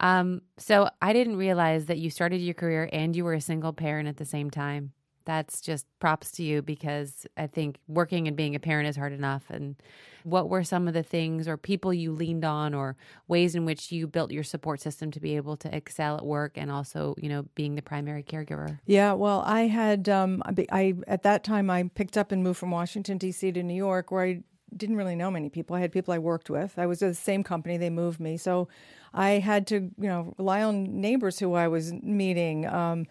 Um, 0.00 0.40
so 0.56 0.88
I 1.00 1.12
didn't 1.12 1.36
realize 1.36 1.86
that 1.86 1.98
you 1.98 2.10
started 2.10 2.38
your 2.38 2.54
career 2.54 2.88
and 2.92 3.14
you 3.14 3.24
were 3.24 3.34
a 3.34 3.40
single 3.40 3.72
parent 3.72 4.08
at 4.08 4.16
the 4.16 4.24
same 4.24 4.50
time. 4.50 4.92
That's 5.26 5.60
just 5.60 5.86
props 6.00 6.32
to 6.32 6.42
you 6.42 6.62
because 6.62 7.26
I 7.36 7.46
think 7.46 7.76
working 7.86 8.26
and 8.26 8.36
being 8.36 8.56
a 8.56 8.58
parent 8.58 8.88
is 8.88 8.96
hard 8.96 9.12
enough. 9.12 9.44
And 9.50 9.76
what 10.24 10.48
were 10.48 10.64
some 10.64 10.88
of 10.88 10.94
the 10.94 11.02
things 11.02 11.46
or 11.46 11.58
people 11.58 11.92
you 11.92 12.12
leaned 12.12 12.44
on 12.44 12.72
or 12.72 12.96
ways 13.28 13.54
in 13.54 13.66
which 13.66 13.92
you 13.92 14.06
built 14.06 14.30
your 14.30 14.42
support 14.42 14.80
system 14.80 15.10
to 15.10 15.20
be 15.20 15.36
able 15.36 15.58
to 15.58 15.74
excel 15.76 16.16
at 16.16 16.24
work 16.24 16.56
and 16.56 16.70
also, 16.70 17.14
you 17.18 17.28
know, 17.28 17.44
being 17.54 17.74
the 17.74 17.82
primary 17.82 18.22
caregiver? 18.22 18.80
Yeah, 18.86 19.12
well, 19.12 19.42
I 19.46 19.66
had, 19.66 20.08
um, 20.08 20.42
I, 20.72 20.94
at 21.06 21.22
that 21.24 21.44
time, 21.44 21.68
I 21.68 21.84
picked 21.94 22.16
up 22.16 22.32
and 22.32 22.42
moved 22.42 22.58
from 22.58 22.70
Washington, 22.70 23.18
D.C. 23.18 23.52
to 23.52 23.62
New 23.62 23.74
York, 23.74 24.10
where 24.10 24.24
I 24.24 24.42
didn't 24.74 24.96
really 24.96 25.16
know 25.16 25.30
many 25.30 25.50
people. 25.50 25.76
I 25.76 25.80
had 25.80 25.92
people 25.92 26.14
I 26.14 26.18
worked 26.18 26.48
with. 26.48 26.78
I 26.78 26.86
was 26.86 27.02
at 27.02 27.08
the 27.08 27.14
same 27.14 27.44
company, 27.44 27.76
they 27.76 27.90
moved 27.90 28.20
me. 28.20 28.36
So 28.36 28.68
I 29.12 29.30
had 29.32 29.66
to, 29.68 29.90
you 29.98 30.08
know, 30.08 30.34
rely 30.38 30.62
on 30.62 31.00
neighbors 31.00 31.38
who 31.38 31.54
I 31.54 31.68
was 31.68 31.92
meeting. 31.92 32.66
Um, 32.66 33.06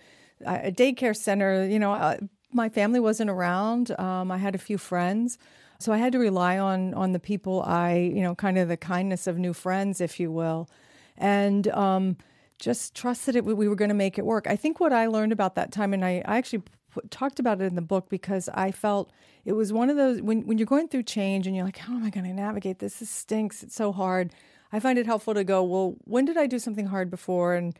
a 0.45 0.71
daycare 0.71 1.15
center, 1.15 1.65
you 1.65 1.79
know, 1.79 1.93
uh, 1.93 2.17
my 2.51 2.69
family 2.69 2.99
wasn't 2.99 3.29
around. 3.29 3.97
Um, 3.99 4.31
I 4.31 4.37
had 4.37 4.55
a 4.55 4.57
few 4.57 4.77
friends, 4.77 5.37
so 5.79 5.91
I 5.91 5.97
had 5.97 6.13
to 6.13 6.19
rely 6.19 6.57
on 6.57 6.93
on 6.93 7.11
the 7.11 7.19
people 7.19 7.61
I, 7.63 7.95
you 7.95 8.21
know, 8.21 8.35
kind 8.35 8.57
of 8.57 8.67
the 8.67 8.77
kindness 8.77 9.27
of 9.27 9.37
new 9.37 9.53
friends, 9.53 10.01
if 10.01 10.19
you 10.19 10.31
will, 10.31 10.69
and 11.17 11.67
um, 11.69 12.17
just 12.59 12.95
trust 12.95 13.25
that 13.25 13.35
it, 13.35 13.45
we 13.45 13.67
were 13.67 13.75
going 13.75 13.89
to 13.89 13.95
make 13.95 14.17
it 14.17 14.25
work. 14.25 14.47
I 14.47 14.55
think 14.55 14.79
what 14.79 14.93
I 14.93 15.07
learned 15.07 15.31
about 15.31 15.55
that 15.55 15.71
time, 15.71 15.93
and 15.93 16.03
I, 16.03 16.21
I 16.25 16.37
actually 16.37 16.63
talked 17.09 17.39
about 17.39 17.61
it 17.61 17.65
in 17.65 17.75
the 17.75 17.81
book 17.81 18.09
because 18.09 18.49
I 18.53 18.71
felt 18.71 19.11
it 19.45 19.53
was 19.53 19.71
one 19.71 19.89
of 19.89 19.97
those 19.97 20.21
when 20.21 20.45
when 20.47 20.57
you're 20.57 20.65
going 20.65 20.87
through 20.87 21.03
change 21.03 21.47
and 21.47 21.55
you're 21.55 21.65
like, 21.65 21.77
how 21.77 21.93
am 21.93 22.03
I 22.03 22.09
going 22.09 22.25
to 22.25 22.33
navigate 22.33 22.79
this? 22.79 22.99
This 22.99 23.09
stinks. 23.09 23.63
It's 23.63 23.75
so 23.75 23.91
hard. 23.91 24.33
I 24.71 24.79
find 24.79 24.99
it 24.99 25.05
helpful 25.05 25.33
to 25.33 25.43
go, 25.43 25.63
well, 25.63 25.95
when 26.03 26.25
did 26.25 26.37
I 26.37 26.47
do 26.47 26.59
something 26.59 26.87
hard 26.87 27.09
before? 27.09 27.55
And 27.55 27.77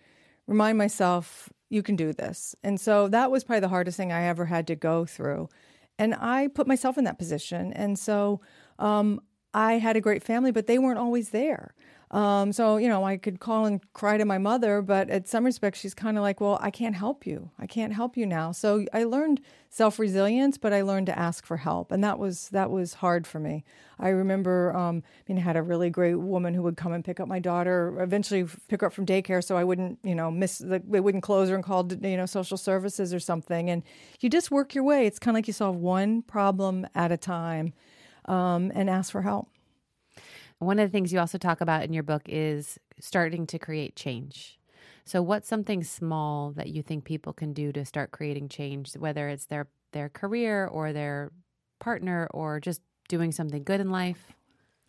remind 0.48 0.78
myself, 0.78 1.50
you 1.70 1.84
can 1.84 1.96
do 1.96 2.14
this. 2.14 2.56
And 2.64 2.80
so 2.82 3.08
that 3.10 3.30
was 3.30 3.44
probably 3.44 3.62
the 3.62 3.70
hardest 3.70 3.98
thing 3.98 4.12
I 4.12 4.24
ever 4.24 4.46
had 4.46 4.66
to 4.68 4.76
go 4.76 5.06
through. 5.06 5.50
And 6.00 6.16
I 6.16 6.48
put 6.48 6.68
myself 6.68 6.98
in 6.98 7.04
that 7.04 7.20
position. 7.20 7.74
And 7.74 8.00
so 8.00 8.42
um, 8.80 9.22
I 9.54 9.74
had 9.74 9.96
a 9.96 10.02
great 10.02 10.24
family, 10.24 10.52
but 10.52 10.68
they 10.68 10.80
weren't 10.80 11.00
always 11.00 11.30
there. 11.30 11.74
Um, 12.12 12.54
so, 12.54 12.78
you 12.78 12.88
know, 12.88 13.04
I 13.04 13.18
could 13.18 13.40
call 13.40 13.66
and 13.66 13.82
cry 13.94 14.18
to 14.18 14.26
my 14.26 14.40
mother, 14.40 14.82
but 14.82 15.12
at 15.12 15.28
some 15.28 15.46
respects, 15.46 15.80
she's 15.80 15.94
kind 15.94 16.18
of 16.18 16.24
like, 16.24 16.42
well, 16.42 16.58
I 16.60 16.72
can't 16.72 16.96
help 16.96 17.28
you. 17.28 17.52
I 17.60 17.68
can't 17.68 17.94
help 17.94 18.18
you 18.18 18.26
now. 18.26 18.52
So 18.52 18.86
I 18.94 19.04
learned 19.04 19.42
self 19.70 20.00
resilience, 20.00 20.58
but 20.58 20.74
I 20.74 20.82
learned 20.82 21.06
to 21.06 21.18
ask 21.18 21.46
for 21.46 21.58
help. 21.58 21.92
And 21.92 22.04
that 22.04 22.18
was, 22.18 22.50
that 22.50 22.72
was 22.72 22.96
hard 22.96 23.28
for 23.28 23.40
me. 23.40 23.64
I 24.00 24.10
remember, 24.10 24.76
um, 24.76 25.04
I 25.06 25.32
mean, 25.32 25.38
I 25.38 25.42
had 25.42 25.56
a 25.56 25.62
really 25.62 25.92
great 25.92 26.16
woman 26.16 26.56
who 26.56 26.64
would 26.64 26.78
come 26.78 26.94
and 26.94 27.06
pick 27.06 27.20
up 27.20 27.28
my 27.28 27.38
daughter, 27.38 27.96
eventually 28.02 28.48
pick 28.70 28.82
her 28.82 28.88
up 28.88 28.94
from 28.94 29.06
daycare 29.06 29.44
so 29.44 29.56
I 29.56 29.64
wouldn't, 29.64 30.00
you 30.02 30.16
know, 30.16 30.32
miss, 30.32 30.58
the, 30.58 30.82
they 30.88 31.00
wouldn't 31.00 31.24
close 31.24 31.50
her 31.50 31.56
and 31.56 31.64
call, 31.64 31.88
you 31.92 32.18
know, 32.18 32.26
social 32.26 32.58
services 32.58 33.14
or 33.14 33.20
something. 33.20 33.70
And 33.70 33.84
you 34.20 34.32
just 34.32 34.50
work 34.50 34.74
your 34.74 34.84
way. 34.84 35.06
It's 35.06 35.20
kind 35.20 35.36
of 35.36 35.38
like 35.38 35.48
you 35.48 35.54
solve 35.54 35.76
one 35.76 36.24
problem 36.24 36.88
at 36.96 37.12
a 37.12 37.18
time 37.18 37.74
um, 38.30 38.72
and 38.74 38.90
ask 38.90 39.12
for 39.12 39.24
help. 39.24 39.50
One 40.60 40.80
of 40.80 40.90
the 40.90 40.92
things 40.92 41.12
you 41.12 41.20
also 41.20 41.38
talk 41.38 41.62
about 41.62 41.84
in 41.84 41.94
your 41.94 42.04
book 42.04 42.24
is 42.26 42.78
starting 43.00 43.48
to 43.48 43.60
create 43.60 43.96
change. 43.96 44.60
So, 45.06 45.22
what's 45.22 45.48
something 45.48 45.84
small 45.84 46.52
that 46.52 46.70
you 46.70 46.84
think 46.84 47.04
people 47.04 47.34
can 47.34 47.54
do 47.54 47.72
to 47.72 47.86
start 47.86 48.12
creating 48.12 48.50
change, 48.50 48.94
whether 48.96 49.28
it's 49.30 49.46
their 49.46 49.68
their 49.92 50.10
career 50.10 50.68
or 50.68 50.94
their 50.94 51.32
partner 51.80 52.28
or 52.32 52.60
just 52.60 52.82
doing 53.08 53.32
something 53.32 53.64
good 53.64 53.80
in 53.80 53.90
life? 53.90 54.28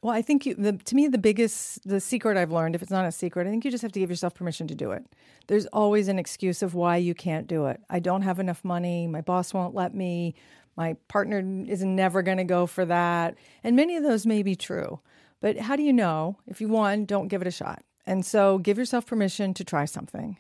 Well, 0.02 0.14
I 0.14 0.22
think 0.22 0.46
you, 0.46 0.54
the, 0.54 0.72
to 0.72 0.94
me, 0.94 1.08
the 1.08 1.18
biggest, 1.18 1.86
the 1.86 2.00
secret 2.00 2.38
I've 2.38 2.50
learned, 2.50 2.74
if 2.74 2.80
it's 2.80 2.90
not 2.90 3.04
a 3.04 3.12
secret, 3.12 3.46
I 3.46 3.50
think 3.50 3.66
you 3.66 3.70
just 3.70 3.82
have 3.82 3.92
to 3.92 4.00
give 4.00 4.08
yourself 4.08 4.34
permission 4.34 4.66
to 4.68 4.74
do 4.74 4.92
it. 4.92 5.04
There's 5.46 5.66
always 5.66 6.08
an 6.08 6.18
excuse 6.18 6.62
of 6.62 6.74
why 6.74 6.96
you 6.96 7.14
can't 7.14 7.46
do 7.46 7.66
it. 7.66 7.82
I 7.90 7.98
don't 7.98 8.22
have 8.22 8.38
enough 8.38 8.64
money. 8.64 9.06
My 9.06 9.20
boss 9.20 9.52
won't 9.52 9.74
let 9.74 9.94
me. 9.94 10.34
My 10.80 10.94
partner 11.08 11.44
is 11.68 11.84
never 11.84 12.22
going 12.22 12.38
to 12.38 12.44
go 12.44 12.64
for 12.64 12.86
that. 12.86 13.34
And 13.62 13.76
many 13.76 13.96
of 13.96 14.02
those 14.02 14.24
may 14.24 14.42
be 14.42 14.56
true. 14.56 15.00
But 15.42 15.58
how 15.58 15.76
do 15.76 15.82
you 15.82 15.92
know? 15.92 16.38
If 16.46 16.62
you 16.62 16.68
want, 16.68 17.06
don't 17.06 17.28
give 17.28 17.42
it 17.42 17.46
a 17.46 17.50
shot. 17.50 17.82
And 18.06 18.24
so 18.24 18.56
give 18.56 18.78
yourself 18.78 19.04
permission 19.04 19.52
to 19.52 19.62
try 19.62 19.84
something. 19.84 20.38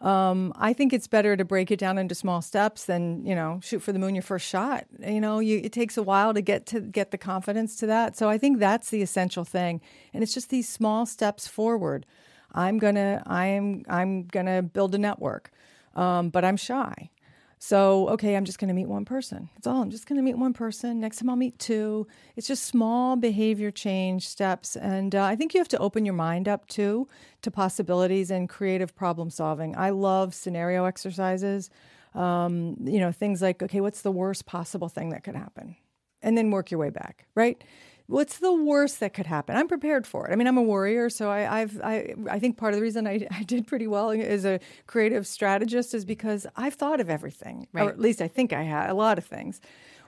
Um, 0.00 0.54
I 0.56 0.72
think 0.72 0.94
it's 0.94 1.06
better 1.06 1.36
to 1.36 1.44
break 1.44 1.70
it 1.70 1.78
down 1.78 1.98
into 1.98 2.14
small 2.14 2.40
steps 2.40 2.86
than 2.86 3.26
you 3.26 3.34
know 3.34 3.60
shoot 3.62 3.80
for 3.80 3.92
the 3.92 3.98
moon 3.98 4.14
your 4.14 4.22
first 4.22 4.48
shot. 4.48 4.86
You 4.98 5.20
know, 5.20 5.40
you, 5.40 5.60
it 5.62 5.72
takes 5.72 5.98
a 5.98 6.02
while 6.02 6.32
to 6.32 6.40
get 6.40 6.64
to 6.66 6.80
get 6.80 7.10
the 7.10 7.18
confidence 7.18 7.76
to 7.76 7.86
that. 7.88 8.16
So 8.16 8.30
I 8.30 8.38
think 8.38 8.60
that's 8.60 8.88
the 8.88 9.02
essential 9.02 9.44
thing, 9.44 9.82
and 10.14 10.22
it's 10.22 10.32
just 10.32 10.48
these 10.48 10.68
small 10.68 11.04
steps 11.04 11.46
forward. 11.46 12.06
I'm 12.52 12.78
gonna 12.78 13.22
I'm 13.26 13.84
I'm 13.88 14.24
gonna 14.24 14.62
build 14.62 14.94
a 14.94 14.98
network, 14.98 15.52
um, 15.94 16.30
but 16.30 16.44
I'm 16.46 16.56
shy. 16.56 17.10
So, 17.64 18.08
okay, 18.08 18.34
I'm 18.34 18.44
just 18.44 18.58
going 18.58 18.70
to 18.70 18.74
meet 18.74 18.88
one 18.88 19.04
person. 19.04 19.48
That's 19.54 19.68
all. 19.68 19.80
I'm 19.80 19.90
just 19.90 20.08
going 20.08 20.16
to 20.16 20.22
meet 20.22 20.36
one 20.36 20.52
person. 20.52 20.98
Next 20.98 21.18
time 21.18 21.30
I'll 21.30 21.36
meet 21.36 21.60
two. 21.60 22.08
It's 22.34 22.48
just 22.48 22.64
small 22.64 23.14
behavior 23.14 23.70
change 23.70 24.26
steps. 24.26 24.74
And 24.74 25.14
uh, 25.14 25.22
I 25.22 25.36
think 25.36 25.54
you 25.54 25.60
have 25.60 25.68
to 25.68 25.78
open 25.78 26.04
your 26.04 26.12
mind 26.12 26.48
up 26.48 26.66
too 26.66 27.06
to 27.42 27.52
possibilities 27.52 28.32
and 28.32 28.48
creative 28.48 28.96
problem 28.96 29.30
solving. 29.30 29.76
I 29.76 29.90
love 29.90 30.34
scenario 30.34 30.86
exercises. 30.86 31.70
Um, 32.16 32.78
you 32.80 32.98
know, 32.98 33.12
things 33.12 33.40
like, 33.40 33.62
okay, 33.62 33.80
what's 33.80 34.02
the 34.02 34.10
worst 34.10 34.44
possible 34.44 34.88
thing 34.88 35.10
that 35.10 35.22
could 35.22 35.36
happen? 35.36 35.76
And 36.20 36.36
then 36.36 36.50
work 36.50 36.72
your 36.72 36.80
way 36.80 36.90
back, 36.90 37.26
right? 37.36 37.62
What's 38.12 38.38
the 38.38 38.52
worst 38.52 39.00
that 39.00 39.14
could 39.14 39.26
happen? 39.26 39.56
I'm 39.56 39.68
prepared 39.68 40.06
for 40.06 40.28
it. 40.28 40.32
I 40.32 40.36
mean, 40.36 40.46
I'm 40.46 40.58
a 40.58 40.62
warrior, 40.62 41.08
so 41.08 41.30
I, 41.30 41.60
have 41.60 41.80
I 41.82 42.14
I 42.30 42.38
think 42.38 42.58
part 42.58 42.74
of 42.74 42.78
the 42.78 42.82
reason 42.82 43.06
I, 43.06 43.26
I 43.30 43.42
did 43.42 43.66
pretty 43.66 43.86
well 43.86 44.10
as 44.10 44.44
a 44.44 44.60
creative 44.86 45.26
strategist 45.26 45.94
is 45.94 46.04
because 46.04 46.46
I've 46.54 46.74
thought 46.74 47.00
of 47.00 47.08
everything, 47.08 47.66
right. 47.72 47.86
or 47.86 47.88
at 47.88 47.98
least 47.98 48.20
I 48.20 48.28
think 48.28 48.52
I 48.52 48.62
had 48.62 48.90
a 48.90 48.94
lot 48.94 49.18
of 49.18 49.24
things. 49.24 49.60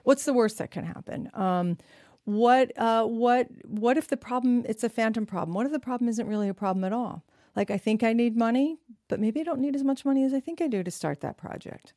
What's 0.03 0.25
the 0.25 0.33
worst 0.33 0.59
that 0.59 0.69
can 0.71 0.85
happen? 0.85 1.31
Um, 1.33 1.77
what 2.25 2.77
uh, 2.77 3.05
what 3.05 3.47
what 3.65 3.97
if 3.97 4.07
the 4.07 4.17
problem 4.17 4.65
it's 4.67 4.83
a 4.83 4.89
phantom 4.89 5.25
problem? 5.25 5.55
What 5.55 5.65
if 5.65 5.71
the 5.71 5.79
problem 5.79 6.07
isn't 6.09 6.27
really 6.27 6.49
a 6.49 6.53
problem 6.53 6.83
at 6.83 6.93
all? 6.93 7.23
Like 7.55 7.71
I 7.71 7.77
think 7.77 8.03
I 8.03 8.13
need 8.13 8.37
money, 8.37 8.77
but 9.07 9.19
maybe 9.19 9.39
I 9.41 9.43
don't 9.43 9.59
need 9.59 9.75
as 9.75 9.83
much 9.83 10.05
money 10.05 10.23
as 10.23 10.33
I 10.33 10.39
think 10.39 10.61
I 10.61 10.67
do 10.67 10.83
to 10.83 10.91
start 10.91 11.21
that 11.21 11.37
project. 11.37 11.93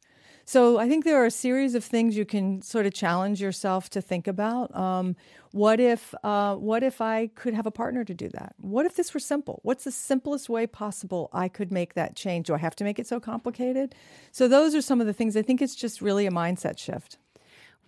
So 0.48 0.78
I 0.78 0.88
think 0.88 1.04
there 1.04 1.22
are 1.22 1.26
a 1.26 1.30
series 1.30 1.74
of 1.74 1.84
things 1.84 2.16
you 2.16 2.24
can 2.24 2.62
sort 2.62 2.86
of 2.86 2.94
challenge 2.94 3.38
yourself 3.38 3.90
to 3.90 4.00
think 4.00 4.26
about. 4.26 4.74
Um, 4.74 5.14
what 5.50 5.78
if 5.78 6.14
uh, 6.24 6.54
what 6.54 6.82
if 6.82 7.02
I 7.02 7.26
could 7.34 7.52
have 7.52 7.66
a 7.66 7.70
partner 7.70 8.02
to 8.02 8.14
do 8.14 8.30
that? 8.30 8.54
What 8.56 8.86
if 8.86 8.96
this 8.96 9.12
were 9.12 9.20
simple? 9.20 9.60
What's 9.62 9.84
the 9.84 9.92
simplest 9.92 10.48
way 10.48 10.66
possible 10.66 11.28
I 11.34 11.48
could 11.48 11.70
make 11.70 11.92
that 11.94 12.16
change? 12.16 12.46
Do 12.46 12.54
I 12.54 12.58
have 12.58 12.74
to 12.76 12.84
make 12.84 12.98
it 12.98 13.06
so 13.06 13.20
complicated? 13.20 13.94
So 14.32 14.48
those 14.48 14.74
are 14.74 14.80
some 14.80 15.02
of 15.02 15.06
the 15.06 15.12
things. 15.12 15.36
I 15.36 15.42
think 15.42 15.60
it's 15.60 15.74
just 15.74 16.00
really 16.00 16.24
a 16.24 16.30
mindset 16.30 16.78
shift 16.78 17.18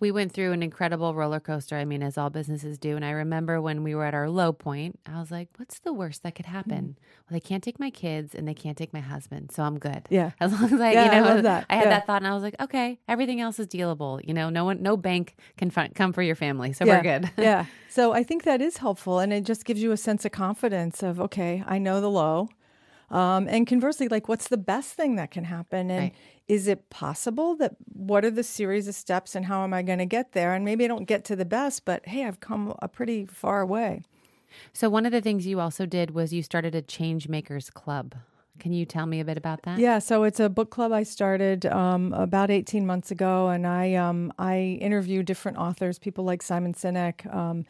we 0.01 0.11
went 0.11 0.33
through 0.33 0.51
an 0.51 0.63
incredible 0.63 1.13
roller 1.13 1.39
coaster. 1.39 1.77
I 1.77 1.85
mean, 1.85 2.01
as 2.01 2.17
all 2.17 2.31
businesses 2.31 2.79
do. 2.79 2.95
And 2.95 3.05
I 3.05 3.11
remember 3.11 3.61
when 3.61 3.83
we 3.83 3.93
were 3.93 4.03
at 4.03 4.15
our 4.15 4.29
low 4.29 4.51
point, 4.51 4.99
I 5.05 5.19
was 5.19 5.29
like, 5.29 5.47
what's 5.57 5.79
the 5.79 5.93
worst 5.93 6.23
that 6.23 6.33
could 6.33 6.47
happen? 6.47 6.71
Mm-hmm. 6.71 7.29
Well, 7.29 7.33
they 7.33 7.39
can't 7.39 7.63
take 7.63 7.79
my 7.79 7.91
kids 7.91 8.33
and 8.33 8.47
they 8.47 8.55
can't 8.55 8.75
take 8.75 8.93
my 8.93 8.99
husband. 8.99 9.51
So 9.51 9.61
I'm 9.61 9.77
good. 9.77 10.07
Yeah. 10.09 10.31
As 10.41 10.51
long 10.51 10.73
as 10.73 10.81
I, 10.81 10.91
yeah, 10.91 11.05
you 11.05 11.21
know, 11.21 11.37
I, 11.37 11.41
that. 11.41 11.65
I 11.69 11.75
had 11.75 11.83
yeah. 11.83 11.89
that 11.91 12.07
thought 12.07 12.23
and 12.23 12.27
I 12.27 12.33
was 12.33 12.41
like, 12.41 12.55
okay, 12.59 12.99
everything 13.07 13.39
else 13.41 13.59
is 13.59 13.67
dealable. 13.67 14.19
You 14.27 14.33
know, 14.33 14.49
no 14.49 14.65
one, 14.65 14.81
no 14.81 14.97
bank 14.97 15.35
can 15.57 15.71
f- 15.73 15.93
come 15.93 16.13
for 16.13 16.23
your 16.23 16.35
family. 16.35 16.73
So 16.73 16.83
yeah. 16.83 16.97
we're 16.97 17.03
good. 17.03 17.31
yeah. 17.37 17.65
So 17.87 18.11
I 18.11 18.23
think 18.23 18.43
that 18.43 18.59
is 18.59 18.77
helpful. 18.77 19.19
And 19.19 19.31
it 19.31 19.45
just 19.45 19.65
gives 19.65 19.83
you 19.83 19.91
a 19.91 19.97
sense 19.97 20.25
of 20.25 20.31
confidence 20.31 21.03
of, 21.03 21.21
okay, 21.21 21.63
I 21.67 21.77
know 21.77 22.01
the 22.01 22.09
low. 22.09 22.49
Um, 23.11 23.47
and 23.49 23.67
conversely, 23.67 24.07
like, 24.07 24.29
what's 24.29 24.47
the 24.47 24.57
best 24.57 24.93
thing 24.93 25.17
that 25.17 25.31
can 25.31 25.43
happen? 25.43 25.91
And 25.91 26.01
right. 26.03 26.15
is 26.47 26.67
it 26.67 26.89
possible 26.89 27.55
that 27.57 27.75
what 27.91 28.23
are 28.23 28.31
the 28.31 28.43
series 28.43 28.87
of 28.87 28.95
steps 28.95 29.35
and 29.35 29.45
how 29.45 29.63
am 29.63 29.73
I 29.73 29.81
going 29.81 29.99
to 29.99 30.05
get 30.05 30.31
there? 30.31 30.53
And 30.53 30.63
maybe 30.63 30.85
I 30.85 30.87
don't 30.87 31.05
get 31.05 31.25
to 31.25 31.35
the 31.35 31.45
best, 31.45 31.83
but 31.83 32.07
hey, 32.07 32.25
I've 32.25 32.39
come 32.39 32.73
a 32.81 32.87
pretty 32.87 33.25
far 33.25 33.65
way. 33.65 34.01
So, 34.73 34.89
one 34.89 35.05
of 35.05 35.11
the 35.11 35.21
things 35.21 35.45
you 35.45 35.59
also 35.59 35.85
did 35.85 36.11
was 36.11 36.33
you 36.33 36.41
started 36.41 36.73
a 36.73 36.81
Change 36.81 37.27
Makers 37.27 37.69
Club. 37.69 38.15
Can 38.59 38.73
you 38.73 38.85
tell 38.85 39.05
me 39.05 39.19
a 39.19 39.25
bit 39.25 39.37
about 39.37 39.63
that? 39.63 39.79
Yeah, 39.79 39.99
so 39.99 40.23
it's 40.23 40.39
a 40.39 40.49
book 40.49 40.69
club 40.69 40.91
I 40.91 41.03
started 41.03 41.65
um, 41.65 42.13
about 42.13 42.51
18 42.51 42.85
months 42.85 43.09
ago, 43.09 43.47
and 43.47 43.65
I 43.65 43.95
um, 43.95 44.31
I 44.37 44.77
interview 44.81 45.23
different 45.23 45.57
authors, 45.57 45.97
people 45.97 46.25
like 46.25 46.43
Simon 46.43 46.73
Sinek, 46.73 47.33
um, 47.33 47.65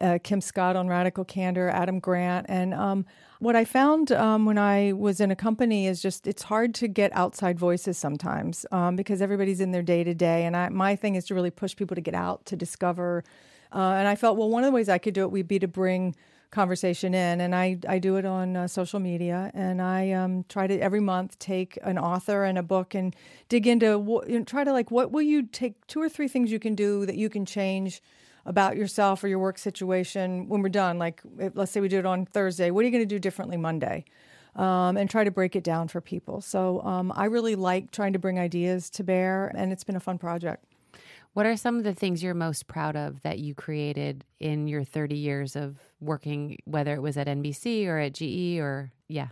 uh, 0.00 0.18
Kim 0.22 0.40
Scott 0.40 0.76
on 0.76 0.88
Radical 0.88 1.24
Candor, 1.24 1.68
Adam 1.68 1.98
Grant. 2.00 2.46
And 2.48 2.74
um, 2.74 3.06
what 3.38 3.56
I 3.56 3.64
found 3.64 4.12
um, 4.12 4.44
when 4.44 4.58
I 4.58 4.92
was 4.92 5.20
in 5.20 5.30
a 5.30 5.36
company 5.36 5.86
is 5.86 6.02
just 6.02 6.26
it's 6.26 6.44
hard 6.44 6.74
to 6.76 6.88
get 6.88 7.12
outside 7.14 7.58
voices 7.58 7.98
sometimes 7.98 8.66
um, 8.72 8.96
because 8.96 9.22
everybody's 9.22 9.60
in 9.60 9.72
their 9.72 9.82
day 9.82 10.04
to 10.04 10.14
day. 10.14 10.44
And 10.44 10.56
I, 10.56 10.68
my 10.68 10.96
thing 10.96 11.14
is 11.14 11.24
to 11.26 11.34
really 11.34 11.50
push 11.50 11.76
people 11.76 11.94
to 11.94 12.00
get 12.00 12.14
out, 12.14 12.44
to 12.46 12.56
discover. 12.56 13.24
Uh, 13.72 13.94
and 13.98 14.08
I 14.08 14.14
felt, 14.14 14.36
well, 14.36 14.48
one 14.48 14.64
of 14.64 14.68
the 14.68 14.74
ways 14.74 14.88
I 14.88 14.98
could 14.98 15.14
do 15.14 15.22
it 15.22 15.30
would 15.30 15.48
be 15.48 15.58
to 15.58 15.68
bring 15.68 16.14
conversation 16.50 17.14
in. 17.14 17.40
And 17.40 17.54
I, 17.54 17.78
I 17.88 17.98
do 17.98 18.16
it 18.16 18.24
on 18.24 18.56
uh, 18.56 18.68
social 18.68 19.00
media. 19.00 19.50
And 19.54 19.82
I 19.82 20.12
um, 20.12 20.44
try 20.48 20.66
to 20.66 20.78
every 20.78 21.00
month 21.00 21.38
take 21.38 21.78
an 21.82 21.98
author 21.98 22.44
and 22.44 22.56
a 22.56 22.62
book 22.62 22.94
and 22.94 23.14
dig 23.48 23.66
into, 23.66 24.22
you 24.26 24.38
know, 24.38 24.44
try 24.44 24.64
to 24.64 24.72
like, 24.72 24.90
what 24.90 25.10
will 25.10 25.22
you 25.22 25.42
take 25.42 25.86
two 25.88 26.00
or 26.00 26.08
three 26.08 26.28
things 26.28 26.50
you 26.50 26.60
can 26.60 26.74
do 26.74 27.04
that 27.06 27.16
you 27.16 27.28
can 27.28 27.44
change 27.44 28.00
about 28.46 28.76
yourself 28.76 29.24
or 29.24 29.28
your 29.28 29.38
work 29.38 29.58
situation 29.58 30.48
when 30.48 30.62
we're 30.62 30.68
done. 30.68 30.98
Like, 30.98 31.22
let's 31.54 31.72
say 31.72 31.80
we 31.80 31.88
do 31.88 31.98
it 31.98 32.06
on 32.06 32.26
Thursday, 32.26 32.70
what 32.70 32.82
are 32.82 32.84
you 32.84 32.90
going 32.90 33.02
to 33.02 33.06
do 33.06 33.18
differently 33.18 33.56
Monday? 33.56 34.04
Um, 34.56 34.96
and 34.96 35.10
try 35.10 35.24
to 35.24 35.32
break 35.32 35.56
it 35.56 35.64
down 35.64 35.88
for 35.88 36.00
people. 36.00 36.40
So 36.40 36.80
um, 36.82 37.12
I 37.16 37.24
really 37.24 37.56
like 37.56 37.90
trying 37.90 38.12
to 38.12 38.20
bring 38.20 38.38
ideas 38.38 38.88
to 38.90 39.02
bear, 39.02 39.50
and 39.56 39.72
it's 39.72 39.82
been 39.82 39.96
a 39.96 40.00
fun 40.00 40.16
project. 40.16 40.64
What 41.32 41.46
are 41.46 41.56
some 41.56 41.76
of 41.76 41.82
the 41.82 41.94
things 41.94 42.22
you're 42.22 42.34
most 42.34 42.68
proud 42.68 42.94
of 42.94 43.20
that 43.22 43.40
you 43.40 43.56
created 43.56 44.24
in 44.38 44.68
your 44.68 44.84
30 44.84 45.16
years 45.16 45.56
of 45.56 45.78
working, 46.00 46.58
whether 46.64 46.94
it 46.94 47.02
was 47.02 47.16
at 47.16 47.26
NBC 47.26 47.88
or 47.88 47.98
at 47.98 48.12
GE 48.12 48.60
or, 48.60 48.92
yeah? 49.08 49.28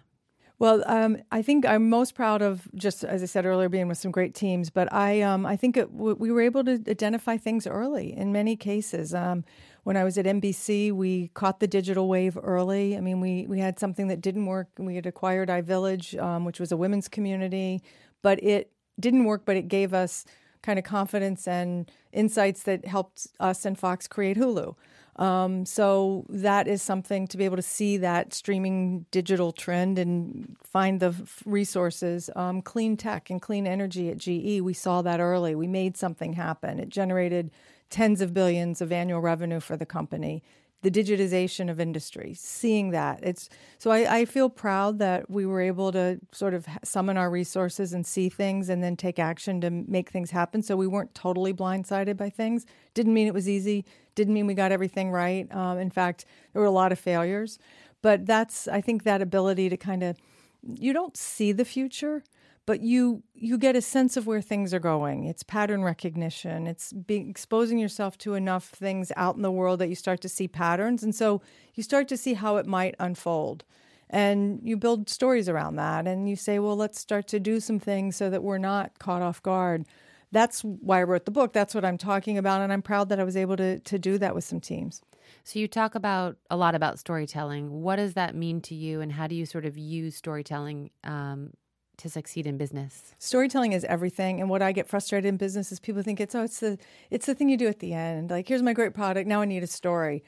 Well, 0.62 0.84
um, 0.86 1.16
I 1.32 1.42
think 1.42 1.66
I'm 1.66 1.90
most 1.90 2.14
proud 2.14 2.40
of 2.40 2.68
just 2.76 3.02
as 3.02 3.20
I 3.20 3.26
said 3.26 3.44
earlier, 3.44 3.68
being 3.68 3.88
with 3.88 3.98
some 3.98 4.12
great 4.12 4.32
teams. 4.32 4.70
But 4.70 4.92
I, 4.92 5.20
um, 5.20 5.44
I 5.44 5.56
think 5.56 5.76
it, 5.76 5.92
we 5.92 6.30
were 6.30 6.40
able 6.40 6.62
to 6.62 6.80
identify 6.88 7.36
things 7.36 7.66
early 7.66 8.16
in 8.16 8.30
many 8.30 8.54
cases. 8.54 9.12
Um, 9.12 9.44
when 9.82 9.96
I 9.96 10.04
was 10.04 10.18
at 10.18 10.24
NBC, 10.24 10.92
we 10.92 11.32
caught 11.34 11.58
the 11.58 11.66
digital 11.66 12.06
wave 12.06 12.38
early. 12.40 12.96
I 12.96 13.00
mean, 13.00 13.20
we 13.20 13.44
we 13.48 13.58
had 13.58 13.80
something 13.80 14.06
that 14.06 14.20
didn't 14.20 14.46
work. 14.46 14.68
We 14.78 14.94
had 14.94 15.04
acquired 15.04 15.48
iVillage, 15.48 16.16
um, 16.22 16.44
which 16.44 16.60
was 16.60 16.70
a 16.70 16.76
women's 16.76 17.08
community, 17.08 17.82
but 18.22 18.40
it 18.40 18.70
didn't 19.00 19.24
work. 19.24 19.42
But 19.44 19.56
it 19.56 19.66
gave 19.66 19.92
us 19.92 20.24
kind 20.62 20.78
of 20.78 20.84
confidence 20.84 21.48
and 21.48 21.90
insights 22.12 22.62
that 22.62 22.86
helped 22.86 23.26
us 23.40 23.64
and 23.64 23.76
Fox 23.76 24.06
create 24.06 24.36
Hulu. 24.36 24.76
Um, 25.16 25.66
so 25.66 26.24
that 26.30 26.66
is 26.66 26.80
something 26.80 27.26
to 27.28 27.36
be 27.36 27.44
able 27.44 27.56
to 27.56 27.62
see 27.62 27.98
that 27.98 28.32
streaming 28.32 29.04
digital 29.10 29.52
trend 29.52 29.98
and 29.98 30.56
find 30.62 31.00
the 31.00 31.14
resources. 31.44 32.30
Um, 32.34 32.62
clean 32.62 32.96
tech 32.96 33.28
and 33.28 33.40
clean 33.40 33.66
energy 33.66 34.08
at 34.10 34.18
GE, 34.18 34.62
we 34.62 34.72
saw 34.72 35.02
that 35.02 35.20
early. 35.20 35.54
We 35.54 35.68
made 35.68 35.96
something 35.96 36.32
happen. 36.32 36.78
It 36.78 36.88
generated 36.88 37.50
tens 37.90 38.22
of 38.22 38.32
billions 38.32 38.80
of 38.80 38.90
annual 38.90 39.20
revenue 39.20 39.60
for 39.60 39.76
the 39.76 39.84
company 39.84 40.42
the 40.82 40.90
digitization 40.90 41.70
of 41.70 41.80
industry, 41.80 42.34
seeing 42.34 42.90
that. 42.90 43.20
It's 43.22 43.48
so 43.78 43.90
I, 43.90 44.18
I, 44.18 44.24
feel 44.24 44.50
proud 44.50 44.98
that 44.98 45.30
we 45.30 45.46
were 45.46 45.60
able 45.60 45.92
to 45.92 46.18
sort 46.32 46.54
of 46.54 46.66
summon 46.82 47.16
our 47.16 47.30
resources 47.30 47.92
and 47.92 48.04
see 48.04 48.28
things 48.28 48.68
and 48.68 48.82
then 48.82 48.96
take 48.96 49.20
action 49.20 49.60
to 49.60 49.70
make 49.70 50.10
things 50.10 50.32
happen. 50.32 50.60
So 50.60 50.76
we 50.76 50.88
weren't 50.88 51.14
totally 51.14 51.54
blindsided 51.54 52.16
by 52.16 52.30
things. 52.30 52.66
Didn't 52.94 53.14
mean 53.14 53.28
it 53.28 53.34
was 53.34 53.48
easy. 53.48 53.84
Didn't 54.16 54.34
mean 54.34 54.46
we 54.46 54.54
got 54.54 54.72
everything 54.72 55.10
right. 55.10 55.52
Um, 55.54 55.78
in 55.78 55.90
fact, 55.90 56.24
there 56.52 56.60
were 56.60 56.68
a 56.68 56.72
lot 56.72 56.90
of 56.90 56.98
failures. 56.98 57.58
But 58.02 58.26
that's 58.26 58.66
I 58.66 58.80
think 58.80 59.04
that 59.04 59.22
ability 59.22 59.68
to 59.68 59.76
kind 59.76 60.02
of 60.02 60.16
you 60.62 60.92
don't 60.92 61.16
see 61.16 61.52
the 61.52 61.64
future, 61.64 62.24
but 62.66 62.80
you 62.80 63.22
you 63.34 63.58
get 63.58 63.76
a 63.76 63.82
sense 63.82 64.16
of 64.16 64.26
where 64.26 64.40
things 64.40 64.72
are 64.72 64.78
going. 64.78 65.24
It's 65.24 65.42
pattern 65.42 65.82
recognition. 65.82 66.66
It's 66.66 66.94
exposing 67.08 67.78
yourself 67.78 68.16
to 68.18 68.34
enough 68.34 68.68
things 68.68 69.10
out 69.16 69.36
in 69.36 69.42
the 69.42 69.50
world 69.50 69.80
that 69.80 69.88
you 69.88 69.94
start 69.94 70.20
to 70.22 70.28
see 70.28 70.48
patterns, 70.48 71.02
and 71.02 71.14
so 71.14 71.42
you 71.74 71.82
start 71.82 72.08
to 72.08 72.16
see 72.16 72.34
how 72.34 72.56
it 72.56 72.66
might 72.66 72.94
unfold. 72.98 73.64
And 74.10 74.60
you 74.62 74.76
build 74.76 75.08
stories 75.08 75.48
around 75.48 75.76
that, 75.76 76.06
and 76.06 76.28
you 76.28 76.36
say, 76.36 76.58
well, 76.58 76.76
let's 76.76 77.00
start 77.00 77.26
to 77.28 77.40
do 77.40 77.60
some 77.60 77.78
things 77.78 78.14
so 78.14 78.28
that 78.28 78.42
we're 78.42 78.58
not 78.58 78.98
caught 78.98 79.22
off 79.22 79.42
guard. 79.42 79.86
That's 80.30 80.60
why 80.62 81.00
I 81.00 81.04
wrote 81.04 81.24
the 81.24 81.30
book. 81.30 81.54
That's 81.54 81.74
what 81.74 81.84
I'm 81.84 81.98
talking 81.98 82.36
about, 82.36 82.60
and 82.60 82.72
I'm 82.72 82.82
proud 82.82 83.08
that 83.08 83.18
I 83.18 83.24
was 83.24 83.36
able 83.36 83.56
to 83.56 83.80
to 83.80 83.98
do 83.98 84.18
that 84.18 84.34
with 84.34 84.44
some 84.44 84.60
teams. 84.60 85.02
So 85.44 85.58
you 85.58 85.66
talk 85.66 85.94
about 85.94 86.36
a 86.50 86.56
lot 86.56 86.74
about 86.74 86.98
storytelling. 86.98 87.82
What 87.82 87.96
does 87.96 88.14
that 88.14 88.34
mean 88.34 88.60
to 88.62 88.74
you, 88.74 89.00
and 89.00 89.12
how 89.12 89.26
do 89.26 89.34
you 89.34 89.46
sort 89.46 89.64
of 89.64 89.76
use 89.76 90.14
storytelling 90.14 90.90
um, 91.04 91.52
to 91.98 92.08
succeed 92.08 92.46
in 92.46 92.56
business? 92.56 93.14
Storytelling 93.18 93.72
is 93.72 93.84
everything, 93.84 94.40
and 94.40 94.48
what 94.48 94.62
I 94.62 94.72
get 94.72 94.88
frustrated 94.88 95.28
in 95.28 95.36
business 95.36 95.72
is 95.72 95.80
people 95.80 96.02
think 96.02 96.20
it's 96.20 96.34
oh 96.34 96.42
it's 96.42 96.60
the 96.60 96.78
it's 97.10 97.26
the 97.26 97.34
thing 97.34 97.48
you 97.48 97.56
do 97.56 97.68
at 97.68 97.80
the 97.80 97.92
end. 97.92 98.30
Like 98.30 98.48
here's 98.48 98.62
my 98.62 98.72
great 98.72 98.94
product, 98.94 99.28
now 99.28 99.40
I 99.40 99.44
need 99.44 99.62
a 99.62 99.68
story. 99.68 100.24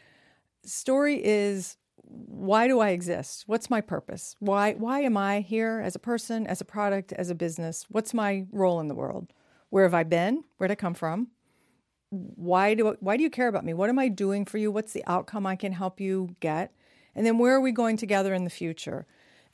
Story 0.65 1.25
is 1.25 1.77
why 2.07 2.69
do 2.69 2.81
I 2.81 2.91
exist? 2.91 3.45
What's 3.47 3.71
my 3.71 3.81
purpose? 3.81 4.37
Why 4.39 4.75
why 4.75 5.01
am 5.01 5.17
I 5.17 5.41
here 5.41 5.81
as 5.85 5.95
a 5.95 5.99
person, 5.99 6.47
as 6.47 6.61
a 6.61 6.65
product, 6.65 7.13
as 7.13 7.31
a 7.31 7.35
business? 7.35 7.87
What's 7.89 8.15
my 8.15 8.47
role 8.53 8.81
in 8.81 8.89
the 8.89 8.95
world? 8.95 9.33
Where 9.71 9.85
have 9.85 9.95
I 9.95 10.05
been? 10.05 10.45
Where 10.59 10.69
did 10.69 10.75
I 10.75 10.77
come 10.77 10.95
from? 10.95 11.29
Why 12.11 12.75
do 12.75 12.97
why 13.01 13.17
do 13.17 13.23
you 13.23 13.31
care 13.31 13.49
about 13.49 13.65
me? 13.65 13.75
What 13.75 13.89
am 13.89 13.99
I 13.99 14.09
doing 14.09 14.45
for 14.45 14.59
you? 14.59 14.71
What's 14.71 14.93
the 14.93 15.05
outcome 15.07 15.47
I 15.47 15.57
can 15.57 15.73
help 15.73 16.01
you 16.01 16.37
get? 16.41 16.73
And 17.15 17.27
then 17.27 17.39
where 17.39 17.55
are 17.55 17.61
we 17.61 17.73
going 17.73 17.97
together 17.97 18.35
in 18.35 18.45
the 18.45 18.51
future? 18.51 19.07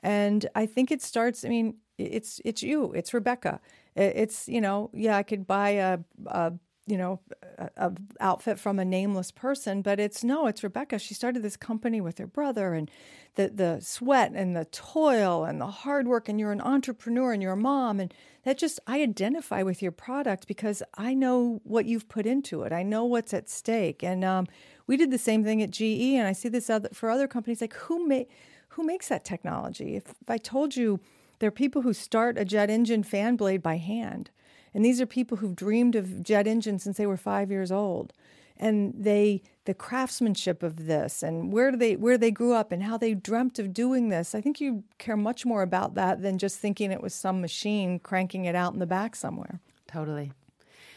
And 0.03 0.47
I 0.55 0.67
think 0.67 0.91
it 0.91 1.03
starts. 1.03 1.45
I 1.45 1.49
mean, 1.49 1.77
it's 2.03 2.41
it's 2.45 2.63
you. 2.63 2.93
It's 2.93 3.15
Rebecca. 3.15 3.61
It's 3.97 4.49
you 4.49 4.61
know, 4.61 4.91
yeah, 4.93 5.17
I 5.17 5.23
could 5.23 5.47
buy 5.47 5.71
a, 5.71 5.99
a 6.27 6.53
you 6.91 6.99
know, 6.99 7.21
a, 7.59 7.71
a, 7.77 7.93
outfit 8.19 8.59
from 8.59 8.79
a 8.79 8.85
nameless 8.85 9.31
person, 9.31 9.81
but 9.81 10.01
it's 10.01 10.25
no, 10.25 10.47
it's 10.47 10.65
Rebecca. 10.65 10.99
She 10.99 11.15
started 11.15 11.43
this 11.43 11.57
company 11.57 12.01
with 12.01 12.19
her 12.19 12.27
brother, 12.27 12.75
and 12.75 12.91
the 13.37 13.49
the 13.49 13.81
sweat 13.81 14.33
and 14.35 14.57
the 14.57 14.65
toil 14.67 15.45
and 15.45 15.61
the 15.61 15.69
hard 15.69 16.09
work, 16.09 16.29
and 16.29 16.41
you're 16.41 16.53
an 16.53 16.61
entrepreneur 16.61 17.33
and 17.33 17.43
you're 17.43 17.53
a 17.53 17.57
mom, 17.57 18.01
and 18.01 18.13
that 18.45 18.59
just 18.59 18.81
I 18.87 19.03
identify 19.03 19.63
with 19.63 19.83
your 19.83 19.93
product 19.93 20.49
because 20.49 20.83
I 20.97 21.15
know 21.15 21.61
what 21.65 21.87
you've 21.87 22.09
put 22.09 22.27
into 22.27 22.63
it. 22.63 22.73
I 22.73 22.83
know 22.83 23.05
what's 23.05 23.33
at 23.33 23.49
stake, 23.49 24.03
and 24.03 24.25
um, 24.25 24.47
we 24.87 24.97
did 24.97 25.11
the 25.11 25.19
same 25.19 25.45
thing 25.45 25.63
at 25.63 25.71
GE, 25.71 26.17
and 26.17 26.27
I 26.27 26.33
see 26.33 26.49
this 26.49 26.69
other, 26.69 26.89
for 26.93 27.11
other 27.11 27.29
companies. 27.29 27.61
Like 27.61 27.75
who 27.75 28.07
make 28.07 28.31
who 28.71 28.85
makes 28.85 29.09
that 29.09 29.25
technology? 29.25 29.97
If, 29.97 30.11
if 30.21 30.29
I 30.29 30.39
told 30.39 30.77
you 30.77 31.01
there 31.41 31.49
are 31.49 31.51
people 31.51 31.83
who 31.83 31.93
start 31.93 32.39
a 32.39 32.45
jet 32.45 32.71
engine 32.71 33.03
fan 33.03 33.37
blade 33.37 33.63
by 33.63 33.77
hand. 33.77 34.31
And 34.73 34.85
these 34.85 35.01
are 35.01 35.07
people 35.07 35.39
who've 35.39 35.57
dreamed 35.57 35.97
of 35.97 36.23
jet 36.23 36.47
engines 36.47 36.85
since 36.85 36.97
they 36.97 37.07
were 37.07 37.17
five 37.17 37.51
years 37.51 37.73
old. 37.73 38.13
And 38.57 38.95
they 38.97 39.43
the 39.65 39.73
craftsmanship 39.75 40.63
of 40.63 40.87
this 40.87 41.23
and 41.23 41.51
where 41.51 41.75
they 41.75 41.97
where 41.97 42.19
they 42.19 42.31
grew 42.31 42.53
up 42.53 42.73
and 42.73 42.83
how 42.83 42.99
they 42.99 43.15
dreamt 43.15 43.59
of 43.59 43.73
doing 43.73 44.11
this. 44.11 44.35
I 44.35 44.43
think 44.43 44.61
you 44.61 44.85
care 44.99 45.17
much 45.17 45.47
more 45.47 45.63
about 45.63 45.95
that 45.95 46.21
than 46.23 46.39
just 46.39 46.59
thinking 46.59 46.93
it 46.93 47.03
was 47.03 47.15
some 47.15 47.41
machine 47.41 47.99
cranking 47.99 48.45
it 48.45 48.55
out 48.55 48.75
in 48.75 48.79
the 48.79 48.87
back 48.87 49.17
somewhere. 49.17 49.61
Totally. 49.89 50.33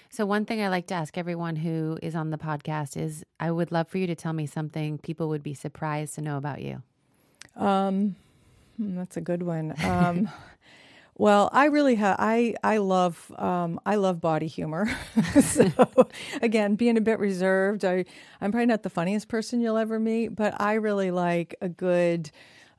So 0.10 0.26
one 0.26 0.46
thing 0.46 0.62
I 0.62 0.68
like 0.68 0.88
to 0.88 0.94
ask 0.94 1.18
everyone 1.18 1.56
who 1.56 1.98
is 2.04 2.16
on 2.16 2.30
the 2.30 2.38
podcast 2.38 2.98
is 2.98 3.24
I 3.40 3.50
would 3.50 3.72
love 3.72 3.88
for 3.88 3.98
you 3.98 4.08
to 4.08 4.16
tell 4.16 4.34
me 4.34 4.46
something 4.46 4.98
people 4.98 5.30
would 5.30 5.42
be 5.42 5.54
surprised 5.54 6.16
to 6.16 6.22
know 6.22 6.38
about 6.38 6.62
you. 6.62 6.84
Um, 7.56 8.16
that's 8.78 9.18
a 9.18 9.22
good 9.22 9.44
one. 9.44 9.74
Um, 9.84 10.30
well, 11.18 11.50
I 11.52 11.66
really 11.66 11.96
have. 11.96 12.16
I 12.20 12.56
I 12.64 12.78
love 12.78 13.32
um, 13.38 13.80
I 13.86 13.96
love 13.96 14.22
body 14.22 14.48
humor. 14.48 14.90
so 15.42 15.72
again, 16.42 16.76
being 16.76 16.98
a 16.98 17.02
bit 17.02 17.20
reserved, 17.20 17.86
I 17.86 18.06
I'm 18.42 18.52
probably 18.52 18.68
not 18.68 18.84
the 18.84 18.90
funniest 18.90 19.28
person 19.28 19.62
you'll 19.62 19.78
ever 19.78 20.00
meet, 20.00 20.30
but 20.30 20.60
I 20.60 20.74
really 20.74 21.12
like 21.12 21.56
a 21.62 21.70
good. 21.70 22.32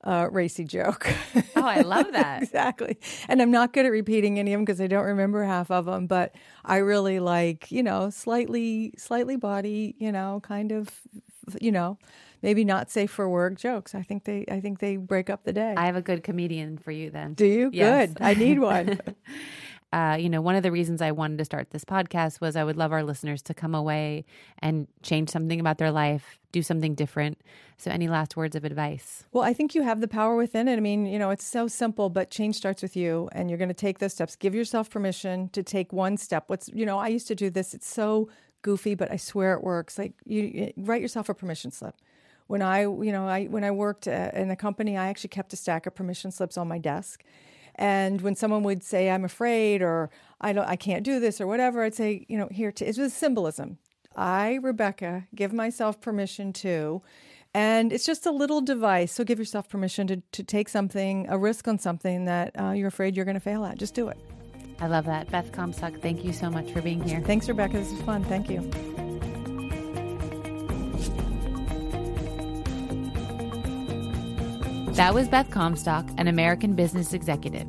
Uh, 0.07 0.29
racy 0.31 0.65
joke. 0.65 1.09
oh, 1.57 1.65
I 1.65 1.81
love 1.81 2.13
that. 2.13 2.43
exactly. 2.43 2.99
And 3.27 3.41
I'm 3.41 3.51
not 3.51 3.73
good 3.73 3.87
at 3.87 3.89
repeating 3.89 4.39
any 4.39 4.53
of 4.53 4.59
them 4.59 4.67
because 4.67 4.79
I 4.79 4.87
don't 4.87 5.07
remember 5.07 5.43
half 5.45 5.71
of 5.71 5.87
them, 5.87 6.07
but 6.07 6.35
I 6.63 6.77
really 6.77 7.21
like, 7.21 7.73
you 7.73 7.83
know, 7.83 8.11
slightly, 8.11 8.93
slightly 8.99 9.37
body, 9.37 9.95
you 9.99 10.13
know, 10.13 10.41
kind 10.43 10.73
of, 10.73 10.91
you 11.59 11.73
know, 11.73 11.97
maybe 12.45 12.63
not 12.63 12.91
safe 12.91 13.11
for 13.11 13.29
work 13.29 13.59
jokes. 13.59 13.95
I 13.95 14.03
think 14.03 14.25
they 14.25 14.45
I 14.49 14.61
think 14.61 14.79
they 14.79 14.97
break 14.97 15.31
up 15.31 15.43
the 15.45 15.53
day. 15.53 15.75
I 15.77 15.87
have 15.87 15.97
a 15.97 16.03
good 16.03 16.23
comedian 16.23 16.79
for 16.79 16.93
you 16.93 17.11
then. 17.11 17.35
Do 17.35 17.47
you? 17.47 17.71
Yes. 17.73 18.13
Good. 18.13 18.23
I 18.23 18.35
need 18.35 18.59
one. 18.61 19.01
uh, 19.93 20.17
you 20.21 20.29
know, 20.29 20.43
one 20.43 20.55
of 20.55 20.63
the 20.63 20.71
reasons 20.71 21.01
I 21.01 21.13
wanted 21.13 21.39
to 21.39 21.45
start 21.47 21.71
this 21.71 21.85
podcast 21.87 22.43
was 22.43 22.55
I 22.55 22.63
would 22.63 22.77
love 22.77 22.93
our 22.93 23.03
listeners 23.03 23.41
to 23.43 23.55
come 23.55 23.75
away 23.75 24.27
and 24.59 24.87
change 25.03 25.31
something 25.31 25.59
about 25.59 25.79
their 25.79 25.91
life, 25.91 26.39
do 26.53 26.63
something 26.63 26.95
different. 26.95 27.41
So, 27.79 27.91
any 27.91 28.09
last 28.09 28.37
words 28.37 28.55
of 28.55 28.65
advice? 28.65 29.25
Well, 29.33 29.43
I 29.43 29.55
think 29.55 29.75
you 29.75 29.83
have 29.83 30.03
the 30.03 30.09
power 30.09 30.37
within 30.37 30.69
it. 30.69 30.77
I 30.77 30.81
mean, 30.81 31.07
you 31.07 31.19
know, 31.19 31.31
it's 31.31 31.47
so 31.47 31.67
simple, 31.67 32.11
but 32.11 32.31
change 32.31 32.57
starts 32.57 32.83
with 32.83 32.95
you, 32.95 33.31
and 33.33 33.49
you're 33.49 33.59
going 33.59 33.69
to 33.69 33.75
take 33.75 34.01
those 34.01 34.13
steps. 34.13 34.37
Give 34.37 34.55
yourself 34.55 34.91
permission 34.91 35.49
to 35.51 35.63
take 35.63 35.95
one 35.95 36.19
step. 36.19 36.45
What's, 36.49 36.69
you 36.69 36.85
know, 36.85 36.99
I 36.99 37.09
used 37.09 37.27
to 37.29 37.35
do 37.35 37.49
this. 37.49 37.73
It's 37.73 37.89
so 37.89 38.29
goofy, 38.61 38.95
but 38.95 39.11
I 39.11 39.17
swear 39.17 39.55
it 39.55 39.63
works. 39.63 39.99
Like, 39.99 40.13
you 40.27 40.73
write 40.77 41.03
yourself 41.03 41.31
a 41.31 41.35
permission 41.35 41.71
slip 41.71 41.95
when 42.47 42.63
I, 42.63 42.83
you 42.83 43.13
know, 43.13 43.27
I 43.27 43.45
when 43.47 43.65
I 43.65 43.71
worked 43.71 44.07
uh, 44.07 44.31
in 44.35 44.49
the 44.49 44.57
company, 44.57 44.97
I 44.97 45.09
actually 45.09 45.29
kept 45.29 45.53
a 45.53 45.57
stack 45.57 45.87
of 45.87 45.95
permission 45.95 46.31
slips 46.31 46.57
on 46.57 46.69
my 46.69 46.79
desk. 46.79 47.25
And 47.77 48.21
when 48.21 48.37
someone 48.37 48.63
would 48.63 48.85
say, 48.85 49.11
"I'm 49.11 49.25
afraid," 49.25 49.83
or 49.83 50.11
"I 50.41 50.53
don't, 50.53 50.69
I 50.69 50.77
can't 50.77 51.05
do 51.05 51.21
this," 51.21 51.41
or 51.41 51.47
whatever, 51.47 51.83
I'd 51.83 51.95
say, 51.95 52.25
you 52.29 52.39
know, 52.39 52.49
here 52.51 52.71
to, 52.73 52.89
it 52.89 52.99
was 52.99 53.13
symbolism. 53.13 53.79
I, 54.17 54.61
Rebecca, 54.63 55.27
give 55.35 55.53
myself 55.53 56.01
permission 56.01 56.53
to. 56.55 57.03
And 57.53 57.93
it's 57.93 58.05
just 58.05 58.27
a 58.27 58.33
little 58.33 58.61
device. 58.61 59.13
So 59.13 59.23
give 59.23 59.39
yourself 59.39 59.69
permission 59.69 60.09
to, 60.09 60.17
to 60.33 60.43
take 60.43 60.69
something, 60.69 61.27
a 61.29 61.39
risk 61.39 61.69
on 61.69 61.79
something 61.79 62.25
that 62.25 62.59
uh, 62.61 62.71
you're 62.71 62.89
afraid 62.89 63.15
you're 63.15 63.25
going 63.25 63.37
to 63.37 63.41
fail 63.41 63.65
at. 63.65 63.79
Just 63.79 63.95
do 63.95 64.09
it. 64.09 64.19
I 64.81 64.89
love 64.89 65.05
that. 65.07 65.31
Beth 65.31 65.53
Comstock, 65.53 66.01
thank 66.01 66.25
you 66.25 66.33
so 66.33 66.51
much 66.51 66.73
for 66.73 66.83
being 66.83 67.01
here. 67.01 67.21
Thanks, 67.21 67.49
Rebecca. 67.49 67.79
This 67.79 67.93
is 67.93 68.03
fun. 68.03 68.25
Thank 68.25 68.51
you. 68.51 69.04
That 74.95 75.13
was 75.13 75.27
Beth 75.27 75.51
Comstock, 75.51 76.09
an 76.19 76.29
American 76.29 76.75
business 76.75 77.13
executive. 77.13 77.69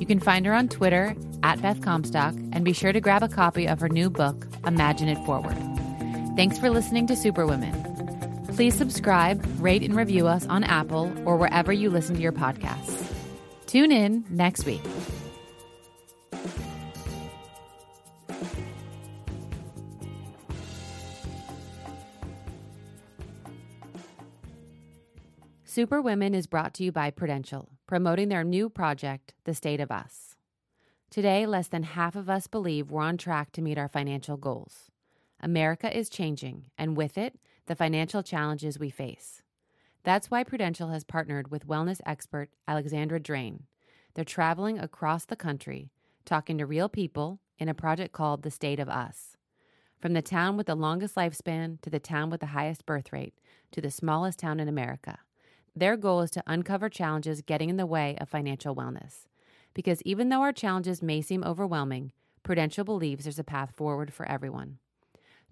You 0.00 0.06
can 0.06 0.18
find 0.18 0.46
her 0.46 0.54
on 0.54 0.68
Twitter 0.68 1.14
at 1.42 1.60
Beth 1.60 1.82
Comstock 1.82 2.34
and 2.52 2.64
be 2.64 2.72
sure 2.72 2.92
to 2.92 3.00
grab 3.00 3.22
a 3.22 3.28
copy 3.28 3.68
of 3.68 3.78
her 3.80 3.90
new 3.90 4.08
book, 4.08 4.46
Imagine 4.66 5.08
It 5.08 5.22
Forward. 5.26 5.56
Thanks 6.34 6.58
for 6.58 6.70
listening 6.70 7.06
to 7.08 7.14
Superwomen. 7.14 8.46
Please 8.54 8.74
subscribe, 8.74 9.44
rate, 9.60 9.82
and 9.82 9.94
review 9.94 10.26
us 10.26 10.46
on 10.46 10.64
Apple 10.64 11.12
or 11.26 11.36
wherever 11.36 11.74
you 11.74 11.90
listen 11.90 12.16
to 12.16 12.22
your 12.22 12.32
podcasts. 12.32 13.06
Tune 13.66 13.92
in 13.92 14.24
next 14.30 14.64
week. 14.64 14.80
Superwomen 25.82 26.32
is 26.32 26.46
brought 26.46 26.74
to 26.74 26.84
you 26.84 26.92
by 26.92 27.10
Prudential, 27.10 27.68
promoting 27.88 28.28
their 28.28 28.44
new 28.44 28.70
project, 28.70 29.34
The 29.42 29.52
State 29.52 29.80
of 29.80 29.90
Us. 29.90 30.36
Today, 31.10 31.44
less 31.44 31.66
than 31.66 31.82
half 31.82 32.14
of 32.14 32.30
us 32.30 32.46
believe 32.46 32.92
we're 32.92 33.02
on 33.02 33.16
track 33.16 33.50
to 33.50 33.62
meet 33.62 33.76
our 33.76 33.88
financial 33.88 34.36
goals. 34.36 34.92
America 35.40 35.92
is 35.92 36.08
changing, 36.08 36.66
and 36.78 36.96
with 36.96 37.18
it, 37.18 37.36
the 37.66 37.74
financial 37.74 38.22
challenges 38.22 38.78
we 38.78 38.90
face. 38.90 39.42
That's 40.04 40.30
why 40.30 40.44
Prudential 40.44 40.90
has 40.90 41.02
partnered 41.02 41.50
with 41.50 41.66
wellness 41.66 42.00
expert 42.06 42.50
Alexandra 42.68 43.18
Drane. 43.18 43.64
They're 44.14 44.24
traveling 44.24 44.78
across 44.78 45.24
the 45.24 45.34
country, 45.34 45.90
talking 46.24 46.58
to 46.58 46.64
real 46.64 46.88
people 46.88 47.40
in 47.58 47.68
a 47.68 47.74
project 47.74 48.12
called 48.12 48.44
The 48.44 48.52
State 48.52 48.78
of 48.78 48.88
Us. 48.88 49.36
From 49.98 50.12
the 50.12 50.22
town 50.22 50.56
with 50.56 50.68
the 50.68 50.76
longest 50.76 51.16
lifespan 51.16 51.80
to 51.80 51.90
the 51.90 51.98
town 51.98 52.30
with 52.30 52.38
the 52.38 52.54
highest 52.54 52.86
birth 52.86 53.12
rate 53.12 53.34
to 53.72 53.80
the 53.80 53.90
smallest 53.90 54.38
town 54.38 54.60
in 54.60 54.68
America. 54.68 55.18
Their 55.74 55.96
goal 55.96 56.20
is 56.20 56.30
to 56.32 56.42
uncover 56.46 56.88
challenges 56.88 57.40
getting 57.40 57.70
in 57.70 57.76
the 57.76 57.86
way 57.86 58.16
of 58.20 58.28
financial 58.28 58.76
wellness. 58.76 59.26
Because 59.74 60.02
even 60.02 60.28
though 60.28 60.42
our 60.42 60.52
challenges 60.52 61.02
may 61.02 61.22
seem 61.22 61.42
overwhelming, 61.42 62.12
Prudential 62.42 62.84
believes 62.84 63.24
there's 63.24 63.38
a 63.38 63.44
path 63.44 63.72
forward 63.74 64.12
for 64.12 64.26
everyone. 64.26 64.78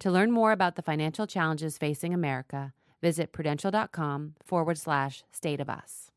To 0.00 0.10
learn 0.10 0.30
more 0.32 0.52
about 0.52 0.76
the 0.76 0.82
financial 0.82 1.26
challenges 1.26 1.78
facing 1.78 2.12
America, 2.12 2.72
visit 3.00 3.32
prudential.com 3.32 4.34
forward 4.44 4.76
slash 4.76 5.22
state 5.30 5.60
of 5.60 5.70
us. 5.70 6.09